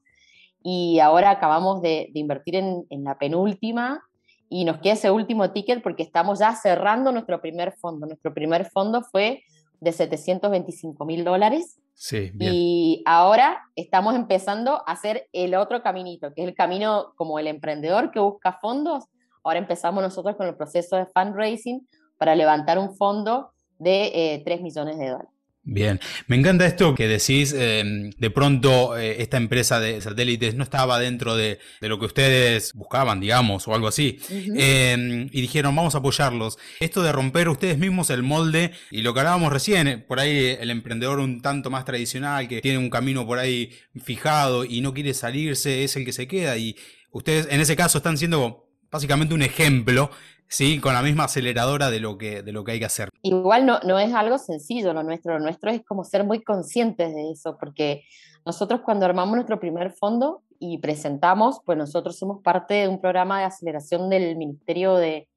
y 0.63 1.01
ahora 1.01 1.31
acabamos 1.31 1.83
de, 1.83 2.11
invertir 2.15 2.57
en, 2.57 2.87
en, 2.91 3.05
la 3.05 3.19
penúltima 3.19 4.03
y 4.49 4.65
nos 4.65 4.79
queda 4.79 4.93
ese 4.93 5.11
último 5.11 5.51
ticket 5.51 5.83
porque 5.83 6.05
estamos 6.05 6.39
ya 6.39 6.55
cerrando 6.55 7.11
nuestro 7.11 7.41
primer 7.41 7.73
fondo. 7.73 8.07
Nuestro 8.07 8.33
primer 8.33 8.67
fondo 8.67 9.03
fue 9.03 9.43
de 9.81 9.93
725 9.93 11.05
mil 11.05 11.25
dólares. 11.25 11.79
Sí, 11.95 12.31
bien. 12.35 12.53
Y 12.55 13.03
ahora 13.07 13.63
estamos 13.75 14.15
empezando 14.15 14.83
a 14.87 14.93
hacer 14.93 15.29
el 15.33 15.55
otro 15.55 15.83
caminito, 15.83 16.33
que 16.35 16.43
es 16.43 16.49
el 16.49 16.55
camino 16.55 17.15
como 17.17 17.39
el 17.39 17.47
emprendedor 17.47 18.11
que 18.11 18.21
busca 18.21 18.59
fondos, 18.61 19.05
Ahora 19.47 19.61
empezamos 19.61 20.03
nosotros 20.03 20.35
con 20.35 20.49
el 20.49 20.57
proceso 20.57 20.97
de 20.97 21.07
fundraising 21.07 21.87
para 22.19 22.35
levantar 22.35 22.81
un 22.81 22.97
fondo 22.97 23.53
de 23.79 24.43
3 24.45 24.59
eh, 24.59 24.61
millones 24.61 24.99
de 24.99 25.11
dólares. 25.11 25.31
Bien, 25.69 25.99
me 26.29 26.37
encanta 26.37 26.65
esto 26.65 26.95
que 26.95 27.09
decís, 27.09 27.53
em, 27.53 28.11
de 28.17 28.31
pronto 28.31 28.97
eh, 28.97 29.21
esta 29.21 29.37
empresa 29.37 29.81
de 29.81 30.01
satélites 30.01 30.55
no 30.55 30.63
estaba 30.63 31.01
dentro 31.01 31.35
de, 31.35 31.59
lo 31.81 31.99
que 31.99 32.07
ustedes 32.07 32.73
buscaban, 32.73 33.19
digamos, 33.19 33.67
o 33.67 33.75
algo 33.75 33.89
así, 33.89 34.21
em, 34.31 35.29
y 35.33 35.41
dijeron, 35.41 35.75
vamos 35.75 35.97
a 35.97 35.99
apoyarlos. 35.99 36.57
Esto 36.79 37.03
de 37.03 37.11
romper 37.11 37.49
ustedes 37.49 37.79
mismos 37.79 38.11
el 38.11 38.23
molde, 38.23 38.71
y 38.93 39.03
lo 39.03 39.13
que 39.13 39.21
hablábamos 39.21 39.53
recién, 39.53 39.89
eh, 39.89 39.99
por 39.99 40.21
ahí 40.21 40.57
el 40.61 40.71
emprendedor 40.71 41.19
un 41.19 41.43
tanto 41.43 41.69
más 41.69 41.85
tradicional, 41.85 42.47
que 42.47 42.61
tiene 42.61 42.79
un 42.79 42.89
camino 42.89 43.27
por 43.27 43.41
ahí 43.41 43.73
fijado 44.01 44.65
y 44.65 44.81
no 44.83 44.95
quiere 44.95 45.15
salirse, 45.15 45.83
es 45.83 45.97
el 45.97 46.05
que 46.05 46.13
se 46.13 46.29
queda, 46.29 46.57
y 46.57 46.77
ustedes 47.11 47.49
en 47.51 47.61
ese 47.61 47.75
caso 47.75 47.99
están 47.99 48.19
siendo 48.19 48.66
básicamente 48.91 49.35
un 49.35 49.43
ejemplo, 49.43 50.11
¿sí? 50.49 50.81
Con 50.81 50.95
la 50.95 51.03
misma 51.03 51.25
aceleradora 51.25 51.91
de 51.91 52.01
lo 52.01 52.19
que, 52.19 52.43
de 52.43 52.53
lo 52.53 52.65
que 52.65 52.73
hay 52.73 52.79
que 52.79 52.85
hacer. 52.85 53.11
Igual 53.23 53.67
no, 53.67 53.81
no 53.81 53.99
es 53.99 54.13
algo 54.15 54.39
sencillo 54.39 54.93
lo 54.93 55.03
nuestro, 55.03 55.39
lo 55.39 55.41
nuestro 55.41 55.71
es 55.71 55.83
como 55.85 56.05
ser 56.05 56.25
muy 56.25 56.43
conscientes 56.43 57.15
de 57.15 57.31
eso, 57.31 57.57
porque 57.59 58.05
nosotros 58.45 58.81
cuando 58.85 59.07
armamos 59.07 59.35
nuestro 59.35 59.59
primer 59.59 59.93
fondo 59.93 60.43
y 60.59 60.79
presentamos, 60.79 61.61
pues 61.65 61.77
nosotros 61.77 62.17
somos 62.17 62.43
parte 62.43 62.75
de 62.75 62.89
un 62.89 63.01
programa 63.01 63.41
de 63.41 63.47
aceleración 63.47 64.09
del 64.09 64.37
Ministerio 64.37 64.95
de, 64.95 65.29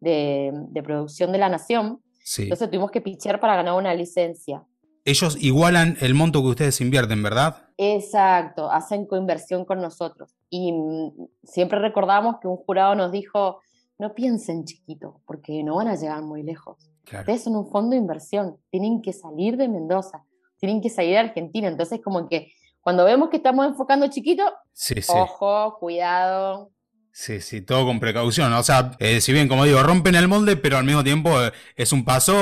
de, 0.00 0.82
Producción 0.84 1.32
de 1.32 1.38
la 1.38 1.48
Nación. 1.48 2.00
Entonces 2.38 2.68
tuvimos 2.68 2.90
que 2.90 3.00
pichear 3.00 3.40
para 3.40 3.56
ganar 3.56 3.74
una 3.74 3.94
licencia. 3.94 4.62
Ellos 5.04 5.38
igualan 5.40 5.96
el 6.00 6.14
monto 6.14 6.42
que 6.42 6.48
ustedes 6.48 6.80
invierten, 6.80 7.22
¿verdad? 7.22 7.69
Exacto, 7.82 8.70
hacen 8.70 9.06
coinversión 9.06 9.64
con 9.64 9.80
nosotros. 9.80 10.34
Y 10.50 10.70
mm, 10.70 11.28
siempre 11.44 11.78
recordamos 11.78 12.36
que 12.38 12.46
un 12.46 12.58
jurado 12.58 12.94
nos 12.94 13.10
dijo, 13.10 13.62
no 13.98 14.12
piensen 14.14 14.66
chiquito, 14.66 15.22
porque 15.26 15.62
no 15.64 15.76
van 15.76 15.88
a 15.88 15.94
llegar 15.94 16.20
muy 16.20 16.42
lejos. 16.42 16.76
Ustedes 17.04 17.42
son 17.42 17.56
un 17.56 17.70
fondo 17.70 17.92
de 17.92 17.96
inversión, 17.96 18.58
tienen 18.70 19.00
que 19.00 19.14
salir 19.14 19.56
de 19.56 19.66
Mendoza, 19.66 20.26
tienen 20.58 20.82
que 20.82 20.90
salir 20.90 21.12
de 21.12 21.18
Argentina. 21.20 21.68
Entonces, 21.68 22.00
como 22.04 22.28
que 22.28 22.52
cuando 22.82 23.06
vemos 23.06 23.30
que 23.30 23.38
estamos 23.38 23.66
enfocando 23.66 24.08
chiquito, 24.08 24.44
ojo, 25.08 25.78
cuidado. 25.80 26.70
Sí, 27.12 27.40
sí, 27.40 27.62
todo 27.62 27.86
con 27.86 27.98
precaución. 27.98 28.52
O 28.52 28.62
sea, 28.62 28.92
eh, 28.98 29.22
si 29.22 29.32
bien, 29.32 29.48
como 29.48 29.64
digo, 29.64 29.82
rompen 29.82 30.16
el 30.16 30.28
molde, 30.28 30.56
pero 30.56 30.76
al 30.76 30.84
mismo 30.84 31.02
tiempo 31.02 31.30
eh, 31.40 31.50
es 31.76 31.92
un 31.94 32.04
paso 32.04 32.34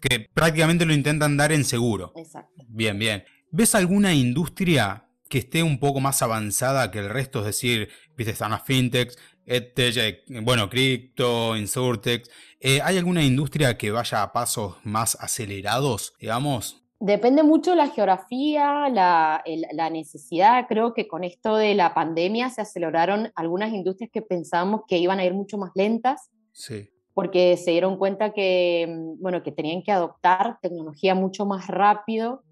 que 0.00 0.28
prácticamente 0.32 0.86
lo 0.86 0.94
intentan 0.94 1.36
dar 1.36 1.50
en 1.50 1.64
seguro. 1.64 2.12
Exacto. 2.14 2.62
Bien, 2.68 2.96
bien. 2.96 3.24
¿Ves 3.52 3.74
alguna 3.74 4.14
industria 4.14 5.06
que 5.28 5.38
esté 5.38 5.62
un 5.62 5.78
poco 5.78 6.00
más 6.00 6.22
avanzada 6.22 6.90
que 6.90 6.98
el 7.00 7.08
resto, 7.08 7.40
es 7.40 7.46
decir, 7.46 7.88
viste, 8.16 8.32
están 8.32 8.52
las 8.52 8.62
fintechs, 8.62 9.16
EdTech, 9.46 9.96
eh, 9.96 10.40
bueno, 10.42 10.68
cripto, 10.70 11.56
Insurtech. 11.56 12.28
Eh, 12.60 12.80
¿Hay 12.82 12.98
alguna 12.98 13.24
industria 13.24 13.76
que 13.76 13.90
vaya 13.90 14.22
a 14.22 14.32
pasos 14.32 14.76
más 14.84 15.16
acelerados, 15.20 16.14
digamos? 16.20 16.84
Depende 17.00 17.42
mucho 17.42 17.74
la 17.74 17.88
geografía, 17.88 18.88
la, 18.88 19.42
la, 19.72 19.90
necesidad. 19.90 20.66
Creo 20.68 20.94
que 20.94 21.08
con 21.08 21.24
esto 21.24 21.56
de 21.56 21.74
la 21.74 21.94
pandemia 21.94 22.50
se 22.50 22.60
aceleraron 22.60 23.32
algunas 23.34 23.72
industrias 23.72 24.10
que 24.12 24.22
pensábamos 24.22 24.82
que 24.86 24.98
iban 24.98 25.18
a 25.18 25.24
ir 25.24 25.32
mucho 25.32 25.58
más 25.58 25.72
lentas. 25.74 26.30
Sí. 26.52 26.90
Porque 27.14 27.56
se 27.56 27.72
dieron 27.72 27.96
cuenta 27.96 28.32
que, 28.32 28.86
mm, 28.88 29.20
bueno, 29.20 29.42
que 29.42 29.50
tenían 29.50 29.82
que 29.82 29.92
adoptar 29.92 30.58
tecnología 30.60 31.14
mucho 31.14 31.46
más 31.46 31.66
rápido 31.66 32.44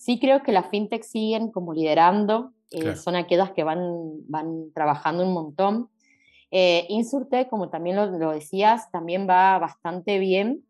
Sí 0.00 0.18
creo 0.18 0.42
que 0.42 0.50
las 0.50 0.70
fintech 0.70 1.02
siguen 1.02 1.50
como 1.52 1.74
liderando, 1.74 2.54
eh, 2.70 2.96
son 2.96 3.16
aquellas 3.16 3.50
que 3.50 3.64
van, 3.64 3.82
van 4.28 4.72
trabajando 4.72 5.22
un 5.22 5.34
montón. 5.34 5.90
Eh, 6.50 6.86
Insurtech, 6.88 7.50
como 7.50 7.68
también 7.68 7.96
lo, 7.96 8.30
decías, 8.30 8.90
también 8.90 9.28
va 9.28 9.58
bastante 9.58 10.18
bien, 10.18 10.64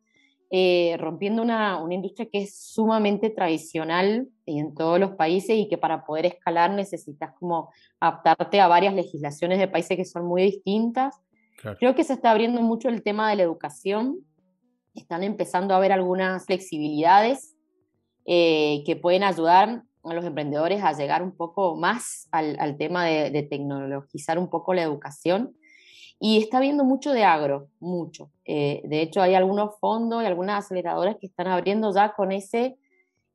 eh, 0.50 0.96
rompiendo 0.98 1.42
una, 1.42 1.80
una, 1.80 1.94
industria 1.94 2.28
que 2.28 2.42
es 2.42 2.58
sumamente 2.58 3.30
tradicional 3.30 4.26
en 4.46 4.74
todos 4.74 4.98
los 4.98 5.12
países 5.12 5.56
y 5.56 5.68
que 5.68 5.78
para 5.78 6.04
poder 6.04 6.26
escalar 6.26 6.72
necesitas 6.72 7.32
como 7.38 7.70
adaptarte 8.00 8.60
a 8.60 8.66
varias 8.66 8.94
legislaciones 8.94 9.60
de 9.60 9.68
países 9.68 9.96
que 9.96 10.04
son 10.04 10.26
muy 10.26 10.42
distintas. 10.42 11.20
Creo 11.78 11.94
que 11.94 12.02
se 12.02 12.14
está 12.14 12.32
abriendo 12.32 12.62
mucho 12.62 12.88
el 12.88 13.04
tema 13.04 13.30
de 13.30 13.36
la 13.36 13.44
educación, 13.44 14.18
están 14.92 15.22
empezando 15.22 15.72
a 15.72 15.76
haber 15.76 15.92
algunas 15.92 16.46
flexibilidades 16.46 17.54
eh, 18.24 18.82
que 18.86 18.96
pueden 18.96 19.22
ayudar 19.22 19.82
a 20.02 20.14
los 20.14 20.24
emprendedores 20.24 20.82
a 20.82 20.92
llegar 20.92 21.22
un 21.22 21.32
poco 21.32 21.76
más 21.76 22.28
al, 22.30 22.76
tema 22.78 23.04
de, 23.04 23.42
tecnologizar 23.42 24.38
un 24.38 24.48
poco 24.48 24.74
la 24.74 24.82
educación. 24.82 25.54
Y 26.18 26.38
está 26.38 26.60
viendo 26.60 26.84
mucho 26.84 27.12
de 27.12 27.24
agro, 27.24 27.68
mucho. 27.80 28.30
Eh, 28.44 28.82
de 28.84 29.00
hecho, 29.00 29.22
hay 29.22 29.34
algunos 29.34 29.78
fondos 29.80 30.22
y 30.22 30.26
algunas 30.26 30.66
aceleradoras 30.66 31.16
que 31.18 31.26
están 31.26 31.46
abriendo 31.46 31.94
ya 31.94 32.12
con 32.14 32.30
ese, 32.30 32.76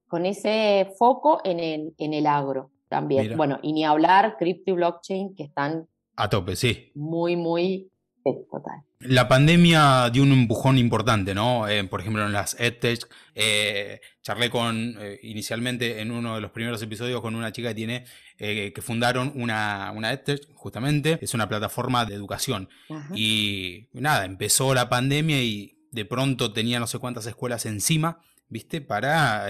con 0.08 0.26
ese 0.26 0.92
foco 0.98 1.42
en 1.44 1.60
el, 1.60 1.96
en 1.98 2.14
el 2.14 2.28
agro 2.28 2.70
también. 2.88 3.36
Bueno, 3.36 3.58
y 3.64 3.74
ni 3.74 3.84
hablar 3.84 4.38
cripto 4.38 4.72
y 4.72 4.76
blockchain 4.76 5.36
que 5.36 5.44
están 5.44 5.88
a 6.18 6.30
tope, 6.30 6.56
sí. 6.56 6.92
Muy, 6.96 7.36
muy 7.36 7.92
total. 8.34 8.84
La 9.00 9.28
pandemia 9.28 10.10
dio 10.10 10.24
un 10.24 10.32
empujón 10.32 10.78
importante, 10.78 11.36
¿no? 11.36 11.68
Eh, 11.68 11.84
por 11.84 12.02
ejemplo, 12.02 12.26
en 12.26 12.32
las 12.32 12.60
EdTech, 12.60 13.08
eh, 13.36 14.02
charlé 14.24 14.50
con, 14.50 14.96
eh, 15.00 15.20
inicialmente 15.24 16.02
en 16.02 16.12
uno 16.12 16.36
de 16.36 16.42
los 16.42 16.52
primeros 16.52 16.82
episodios, 16.82 17.22
con 17.22 17.36
una 17.36 17.52
chica 17.52 17.70
que 17.70 17.76
tiene, 17.76 18.06
que 18.38 18.82
fundaron 18.82 19.32
una, 19.36 19.94
una 19.96 20.12
EdTech, 20.12 20.54
justamente, 20.56 21.20
es 21.22 21.34
una 21.34 21.48
plataforma 21.48 22.06
de 22.06 22.16
educación. 22.16 22.70
Y 23.14 23.88
nada, 23.94 24.26
empezó 24.26 24.74
la 24.74 24.90
pandemia 24.90 25.42
y 25.42 25.78
de 25.92 26.06
pronto 26.06 26.52
tenía 26.52 26.80
no 26.80 26.88
sé 26.88 27.00
cuántas 27.00 27.26
escuelas 27.28 27.66
encima, 27.66 28.20
¿viste? 28.50 28.82
Para... 28.82 29.48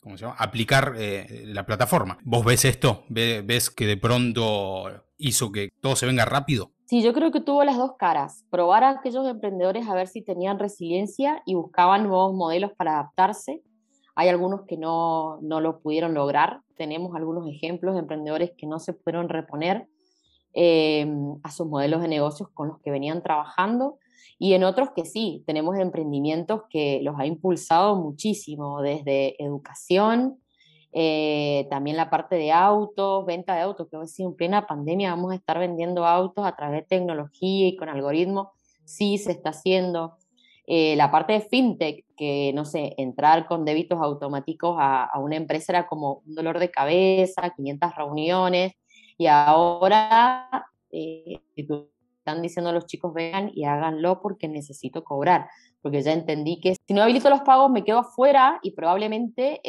¿Cómo 0.00 0.16
se 0.16 0.24
llama? 0.24 0.36
Aplicar 0.38 0.94
la 0.96 1.66
plataforma. 1.66 2.16
¿Vos 2.22 2.42
ves 2.42 2.64
esto? 2.64 3.04
¿Ves 3.10 3.68
que 3.68 3.86
de 3.86 3.98
pronto 3.98 5.04
hizo 5.18 5.52
que 5.52 5.68
todo 5.82 5.94
se 5.94 6.06
venga 6.06 6.24
rápido? 6.24 6.72
Sí, 6.90 7.02
yo 7.02 7.12
creo 7.12 7.30
que 7.30 7.40
tuvo 7.40 7.62
las 7.62 7.76
dos 7.76 7.92
caras. 7.96 8.44
Probar 8.50 8.82
a 8.82 8.90
aquellos 8.90 9.24
emprendedores 9.24 9.86
a 9.86 9.94
ver 9.94 10.08
si 10.08 10.22
tenían 10.22 10.58
resiliencia 10.58 11.40
y 11.46 11.54
buscaban 11.54 12.02
nuevos 12.02 12.34
modelos 12.34 12.72
para 12.76 12.94
adaptarse. 12.94 13.62
Hay 14.16 14.28
algunos 14.28 14.62
que 14.66 14.76
no, 14.76 15.38
no 15.40 15.60
lo 15.60 15.82
pudieron 15.82 16.14
lograr. 16.14 16.62
Tenemos 16.76 17.14
algunos 17.14 17.46
ejemplos 17.46 17.94
de 17.94 18.00
emprendedores 18.00 18.50
que 18.58 18.66
no 18.66 18.80
se 18.80 18.92
pudieron 18.92 19.28
reponer 19.28 19.86
eh, 20.52 21.06
a 21.44 21.52
sus 21.52 21.68
modelos 21.68 22.02
de 22.02 22.08
negocios 22.08 22.48
con 22.52 22.66
los 22.66 22.80
que 22.80 22.90
venían 22.90 23.22
trabajando. 23.22 24.00
Y 24.40 24.54
en 24.54 24.64
otros 24.64 24.88
que 24.90 25.04
sí, 25.04 25.44
tenemos 25.46 25.78
emprendimientos 25.78 26.62
que 26.70 27.02
los 27.04 27.14
ha 27.20 27.24
impulsado 27.24 27.94
muchísimo, 27.94 28.82
desde 28.82 29.40
educación, 29.40 30.40
eh, 30.92 31.68
también 31.70 31.96
la 31.96 32.10
parte 32.10 32.36
de 32.36 32.50
autos, 32.50 33.24
venta 33.24 33.54
de 33.54 33.60
autos, 33.60 33.88
que 33.88 33.96
hoy 33.96 34.08
sí 34.08 34.22
en 34.24 34.34
plena 34.34 34.66
pandemia 34.66 35.10
vamos 35.10 35.32
a 35.32 35.36
estar 35.36 35.58
vendiendo 35.58 36.04
autos 36.04 36.44
a 36.44 36.56
través 36.56 36.80
de 36.80 36.86
tecnología 36.86 37.68
y 37.68 37.76
con 37.76 37.88
algoritmos, 37.88 38.48
sí 38.84 39.18
se 39.18 39.32
está 39.32 39.50
haciendo. 39.50 40.16
Eh, 40.66 40.96
la 40.96 41.10
parte 41.10 41.32
de 41.32 41.40
fintech, 41.40 42.04
que 42.16 42.52
no 42.54 42.64
sé, 42.64 42.94
entrar 42.96 43.46
con 43.46 43.64
débitos 43.64 44.00
automáticos 44.00 44.76
a, 44.78 45.10
una 45.20 45.36
empresa 45.36 45.72
era 45.72 45.86
como 45.86 46.22
un 46.26 46.34
dolor 46.34 46.58
de 46.58 46.70
cabeza, 46.70 47.50
500 47.54 47.94
reuniones, 47.94 48.72
y 49.16 49.26
ahora 49.26 50.48
eh, 50.90 51.40
están 51.56 52.42
diciendo 52.42 52.70
a 52.70 52.72
los 52.72 52.86
chicos 52.86 53.12
vengan 53.14 53.50
y 53.54 53.64
háganlo 53.64 54.20
porque 54.20 54.48
necesito 54.48 55.04
cobrar, 55.04 55.48
porque 55.82 56.02
ya 56.02 56.12
entendí 56.12 56.60
que 56.60 56.74
si 56.74 56.94
no 56.94 57.02
habilito 57.02 57.30
los 57.30 57.42
pagos 57.42 57.70
me 57.70 57.84
quedo 57.84 57.98
afuera 57.98 58.58
y 58.62 58.72
probablemente 58.72 59.60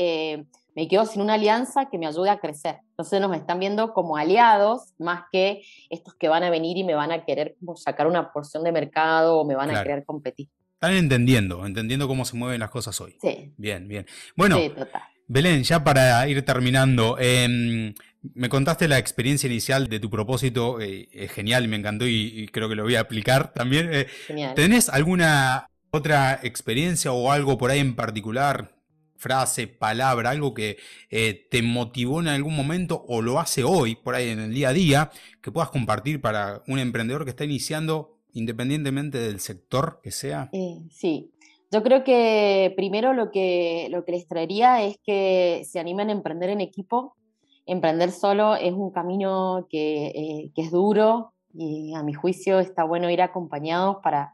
me 0.75 0.87
quedo 0.87 1.05
sin 1.05 1.21
una 1.21 1.33
alianza 1.33 1.89
que 1.89 1.97
me 1.97 2.07
ayude 2.07 2.29
a 2.29 2.39
crecer. 2.39 2.77
Entonces 2.91 3.19
nos 3.19 3.35
están 3.35 3.59
viendo 3.59 3.93
como 3.93 4.17
aliados 4.17 4.93
más 4.99 5.23
que 5.31 5.61
estos 5.89 6.15
que 6.15 6.27
van 6.29 6.43
a 6.43 6.49
venir 6.49 6.77
y 6.77 6.83
me 6.83 6.93
van 6.93 7.11
a 7.11 7.25
querer 7.25 7.55
sacar 7.75 8.07
una 8.07 8.31
porción 8.31 8.63
de 8.63 8.71
mercado 8.71 9.39
o 9.39 9.45
me 9.45 9.55
van 9.55 9.75
a 9.75 9.83
querer 9.83 10.05
competir. 10.05 10.47
Están 10.73 10.93
entendiendo, 10.93 11.65
entendiendo 11.65 12.07
cómo 12.07 12.25
se 12.25 12.35
mueven 12.35 12.59
las 12.59 12.71
cosas 12.71 12.99
hoy. 13.01 13.15
Sí. 13.21 13.53
Bien, 13.57 13.87
bien. 13.87 14.05
Bueno, 14.35 14.57
Belén, 15.27 15.63
ya 15.63 15.83
para 15.83 16.27
ir 16.27 16.43
terminando, 16.43 17.17
em, 17.19 17.93
me 18.33 18.49
contaste 18.49 18.87
la 18.87 18.97
experiencia 18.97 19.47
inicial 19.47 19.87
de 19.87 19.99
tu 19.99 20.09
propósito, 20.09 20.81
eh, 20.81 21.07
es 21.13 21.31
genial, 21.31 21.67
me 21.67 21.77
encantó 21.77 22.05
y, 22.07 22.47
creo 22.51 22.67
que 22.67 22.75
lo 22.75 22.83
voy 22.83 22.95
a 22.95 23.01
aplicar 23.01 23.53
también. 23.53 23.89
Eh, 23.93 24.07
¿Tenés 24.55 24.89
alguna 24.89 25.67
otra 25.91 26.39
experiencia 26.43 27.11
o 27.11 27.31
algo 27.31 27.57
por 27.57 27.71
ahí 27.71 27.79
en 27.79 27.95
particular 27.95 28.80
frase, 29.21 29.67
palabra, 29.67 30.31
algo 30.31 30.55
que 30.55 30.77
eh, 31.11 31.47
te 31.51 31.61
motivó 31.61 32.21
en 32.21 32.27
algún 32.27 32.55
momento 32.55 33.05
o 33.07 33.21
lo 33.21 33.39
hace 33.39 33.63
hoy, 33.63 33.95
por 33.95 34.15
ahí 34.15 34.29
en 34.29 34.39
el 34.39 34.51
día 34.51 34.69
a 34.69 34.73
día, 34.73 35.11
que 35.41 35.51
puedas 35.51 35.69
compartir 35.69 36.19
para 36.21 36.63
un 36.67 36.79
emprendedor 36.79 37.23
que 37.23 37.29
está 37.29 37.45
iniciando 37.45 38.17
independientemente 38.33 39.19
del 39.19 39.39
sector 39.39 39.99
que 40.01 40.09
sea? 40.09 40.49
Eh, 40.53 40.79
sí, 40.89 41.31
yo 41.71 41.83
creo 41.83 42.03
que 42.03 42.73
primero 42.75 43.13
lo 43.13 43.29
que, 43.29 43.87
lo 43.91 44.03
que 44.05 44.13
les 44.13 44.27
traería 44.27 44.83
es 44.83 44.97
que 45.03 45.61
se 45.69 45.79
animen 45.79 46.09
a 46.09 46.13
emprender 46.13 46.49
en 46.49 46.59
equipo. 46.59 47.15
Emprender 47.67 48.11
solo 48.11 48.55
es 48.55 48.73
un 48.73 48.89
camino 48.89 49.67
que, 49.69 50.07
eh, 50.07 50.51
que 50.55 50.63
es 50.63 50.71
duro 50.71 51.33
y 51.53 51.93
a 51.93 52.01
mi 52.01 52.13
juicio 52.13 52.59
está 52.59 52.85
bueno 52.85 53.09
ir 53.11 53.21
acompañados 53.21 53.97
para 54.01 54.33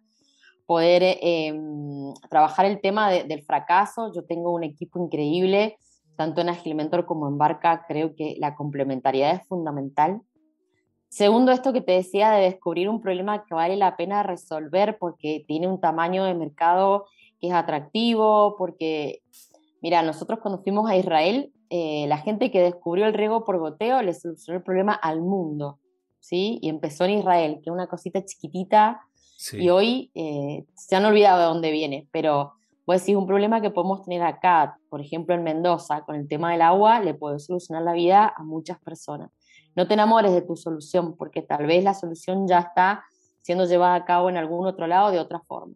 poder 0.68 1.18
em, 1.22 2.14
trabajar 2.30 2.66
el 2.66 2.80
tema 2.82 3.10
del 3.10 3.42
fracaso. 3.42 4.12
Yo 4.14 4.26
tengo 4.26 4.54
un 4.54 4.64
equipo 4.64 5.04
increíble, 5.04 5.78
tanto 6.18 6.42
en 6.42 6.50
Agile 6.50 6.76
Mentor 6.76 7.06
como 7.06 7.28
en 7.28 7.38
Barca, 7.38 7.86
creo 7.88 8.14
que 8.16 8.36
la 8.38 8.56
complementariedad 8.56 9.34
es 9.34 9.48
fundamental. 9.48 10.22
Segundo, 11.10 11.54
esto 11.54 11.72
que 11.72 11.82
te 11.82 11.94
decía 11.94 12.32
de 12.32 12.44
descubrir 12.44 12.90
un 12.90 13.02
problema 13.02 13.46
que 13.46 13.56
vale 13.56 13.78
la 13.78 13.96
pena 13.96 14.24
resolver 14.24 14.98
porque 15.00 15.46
tiene 15.48 15.68
un 15.68 15.80
tamaño 15.80 16.26
de 16.26 16.34
mercado 16.34 17.06
que 17.40 17.48
es 17.48 17.54
atractivo, 17.54 18.56
porque, 18.58 19.22
mira, 19.82 20.02
nosotros 20.02 20.40
cuando 20.42 20.62
fuimos 20.62 20.90
a 20.90 20.98
Israel, 20.98 21.54
eh, 21.70 22.06
la 22.08 22.18
gente 22.18 22.52
que 22.52 22.62
descubrió 22.62 23.06
el 23.06 23.14
riego 23.14 23.46
por 23.46 23.58
goteo 23.58 24.02
le 24.02 24.14
solucionó 24.14 24.58
el 24.58 24.64
problema 24.64 24.94
al 24.94 25.22
mundo, 25.22 25.80
¿sí? 26.20 26.60
Y 26.62 26.68
empezó 26.68 27.06
en 27.06 27.20
Israel, 27.20 27.56
que 27.64 27.70
es 27.70 27.74
una 27.74 27.88
cosita 27.88 28.26
chiquitita, 28.26 29.07
y 29.54 29.70
hoy 29.70 30.12
eh, 30.16 30.66
se 30.76 30.96
han 30.96 31.06
olvidado 31.06 31.40
de 31.40 31.46
dónde 31.46 31.72
viene, 31.72 32.08
pero 32.12 32.54
pues 32.86 33.08
es 33.08 33.16
un 33.16 33.28
problema 33.28 33.62
que 33.62 33.70
podemos 33.70 34.04
tener 34.04 34.24
acá, 34.24 34.80
por 34.90 35.02
ejemplo 35.02 35.36
en 35.36 35.44
Mendoza, 35.44 36.02
con 36.02 36.16
el 36.16 36.28
tema 36.28 36.52
del 36.52 36.62
agua, 36.62 37.02
le 37.02 37.14
puede 37.14 37.40
solucionar 37.40 37.84
la 37.84 37.94
vida 37.94 38.34
a 38.36 38.44
muchas 38.44 38.80
personas. 38.80 39.30
No 39.76 39.88
te 39.88 39.94
enamores 39.94 40.32
de 40.32 40.42
tu 40.42 40.56
solución, 40.56 41.16
porque 41.18 41.42
tal 41.42 41.68
vez 41.68 41.84
la 41.84 41.94
solución 41.94 42.48
ya 42.48 42.60
está 42.60 43.04
siendo 43.42 43.66
llevada 43.66 43.96
a 43.96 44.06
cabo 44.06 44.30
en 44.30 44.38
algún 44.38 44.66
otro 44.66 44.88
lado 44.88 45.12
de 45.12 45.20
otra 45.20 45.40
forma. 45.42 45.76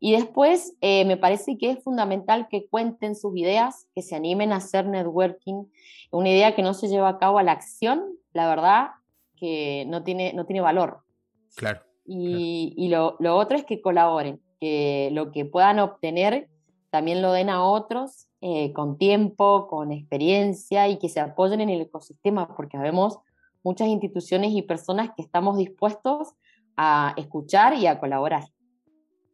Y 0.00 0.12
después, 0.12 0.76
eh, 0.80 1.04
me 1.04 1.16
parece 1.16 1.58
que 1.58 1.72
es 1.72 1.82
fundamental 1.82 2.46
que 2.48 2.68
cuenten 2.68 3.16
sus 3.16 3.36
ideas, 3.36 3.88
que 3.94 4.02
se 4.02 4.14
animen 4.14 4.52
a 4.52 4.56
hacer 4.56 4.86
networking. 4.86 5.64
Una 6.12 6.30
idea 6.30 6.54
que 6.54 6.62
no 6.62 6.72
se 6.72 6.88
lleva 6.88 7.08
a 7.08 7.18
cabo 7.18 7.38
a 7.38 7.42
la 7.42 7.52
acción, 7.52 8.04
la 8.32 8.48
verdad, 8.48 8.90
que 9.36 9.84
no 9.88 10.04
tiene, 10.04 10.32
no 10.34 10.46
tiene 10.46 10.60
valor. 10.60 11.00
Claro. 11.56 11.87
Y, 12.10 12.88
lo, 12.88 13.16
otro 13.36 13.58
es 13.58 13.64
que 13.64 13.82
colaboren, 13.82 14.40
que 14.60 15.10
lo 15.12 15.30
que 15.30 15.44
puedan 15.44 15.78
obtener 15.78 16.48
también 16.90 17.20
lo 17.20 17.32
den 17.32 17.50
a 17.50 17.64
otros 17.64 18.28
eh, 18.40 18.72
con 18.72 18.96
tiempo, 18.96 19.66
con 19.68 19.92
experiencia 19.92 20.88
y 20.88 20.98
que 20.98 21.10
se 21.10 21.20
apoyen 21.20 21.60
en 21.60 21.68
el 21.68 21.82
ecosistema, 21.82 22.56
porque 22.56 22.78
vemos 22.78 23.18
muchas 23.62 23.88
instituciones 23.88 24.52
y 24.52 24.62
personas 24.62 25.10
que 25.14 25.22
estamos 25.22 25.58
dispuestos 25.58 26.28
a 26.76 27.12
escuchar 27.18 27.74
y 27.74 27.86
a 27.86 28.00
colaborar. 28.00 28.44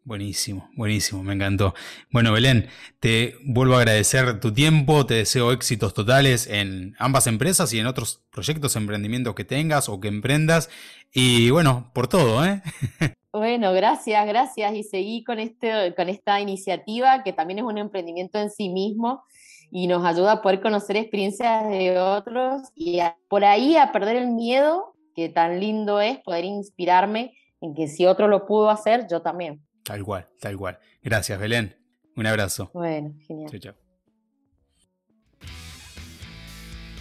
Buenísimo, 0.06 0.68
buenísimo, 0.76 1.22
me 1.22 1.32
encantó. 1.32 1.72
Bueno, 2.10 2.30
Belén, 2.30 2.68
te 3.00 3.36
vuelvo 3.42 3.74
a 3.74 3.78
agradecer 3.78 4.38
tu 4.38 4.52
tiempo, 4.52 5.06
te 5.06 5.14
deseo 5.14 5.50
éxitos 5.50 5.94
totales 5.94 6.46
en 6.46 6.94
ambas 6.98 7.26
empresas 7.26 7.72
y 7.72 7.78
en 7.78 7.86
otros 7.86 8.22
proyectos, 8.30 8.76
emprendimientos 8.76 9.34
que 9.34 9.44
tengas 9.44 9.88
o 9.88 10.00
que 10.00 10.08
emprendas. 10.08 10.68
Y 11.10 11.48
bueno, 11.48 11.90
por 11.94 12.08
todo, 12.08 12.44
¿eh? 12.44 12.62
Bueno, 13.32 13.72
gracias, 13.72 14.24
gracias. 14.28 14.74
Y 14.74 14.84
seguí 14.84 15.24
con, 15.24 15.40
este, 15.40 15.92
con 15.96 16.08
esta 16.08 16.38
iniciativa 16.40 17.24
que 17.24 17.32
también 17.32 17.58
es 17.58 17.64
un 17.64 17.78
emprendimiento 17.78 18.38
en 18.38 18.48
sí 18.48 18.68
mismo 18.68 19.24
y 19.72 19.88
nos 19.88 20.04
ayuda 20.04 20.32
a 20.32 20.42
poder 20.42 20.60
conocer 20.60 20.96
experiencias 20.96 21.68
de 21.68 21.98
otros 21.98 22.62
y 22.76 23.00
por 23.28 23.44
ahí 23.44 23.76
a 23.76 23.90
perder 23.90 24.16
el 24.18 24.28
miedo, 24.28 24.94
que 25.16 25.30
tan 25.30 25.58
lindo 25.58 26.00
es 26.00 26.18
poder 26.18 26.44
inspirarme 26.44 27.36
en 27.60 27.74
que 27.74 27.88
si 27.88 28.06
otro 28.06 28.28
lo 28.28 28.46
pudo 28.46 28.70
hacer, 28.70 29.08
yo 29.10 29.20
también. 29.20 29.60
Tal 29.84 30.02
cual, 30.02 30.26
tal 30.40 30.56
cual. 30.56 30.78
Gracias, 31.02 31.38
Belén. 31.38 31.76
Un 32.16 32.26
abrazo. 32.26 32.70
Bueno, 32.72 33.14
genial. 33.26 33.50
Chau, 33.50 33.60
chau. 33.60 33.74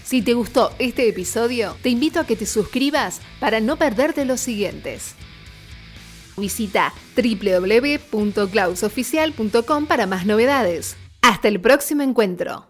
Si 0.04 0.22
te 0.22 0.34
gustó 0.34 0.74
este 0.80 1.08
episodio, 1.08 1.78
te 1.82 1.88
invito 1.90 2.20
a 2.20 2.28
que 2.28 2.36
te 2.36 2.46
suscribas 2.46 3.22
para 3.40 3.62
no 3.62 3.78
perderte 3.78 4.26
los 4.26 4.42
siguientes. 4.42 5.16
Visita 6.38 6.94
www.clausoficial.com 7.16 9.88
para 9.88 10.06
más 10.06 10.26
novedades. 10.26 10.98
Hasta 11.22 11.48
el 11.48 11.62
próximo 11.62 12.04
encuentro. 12.04 12.68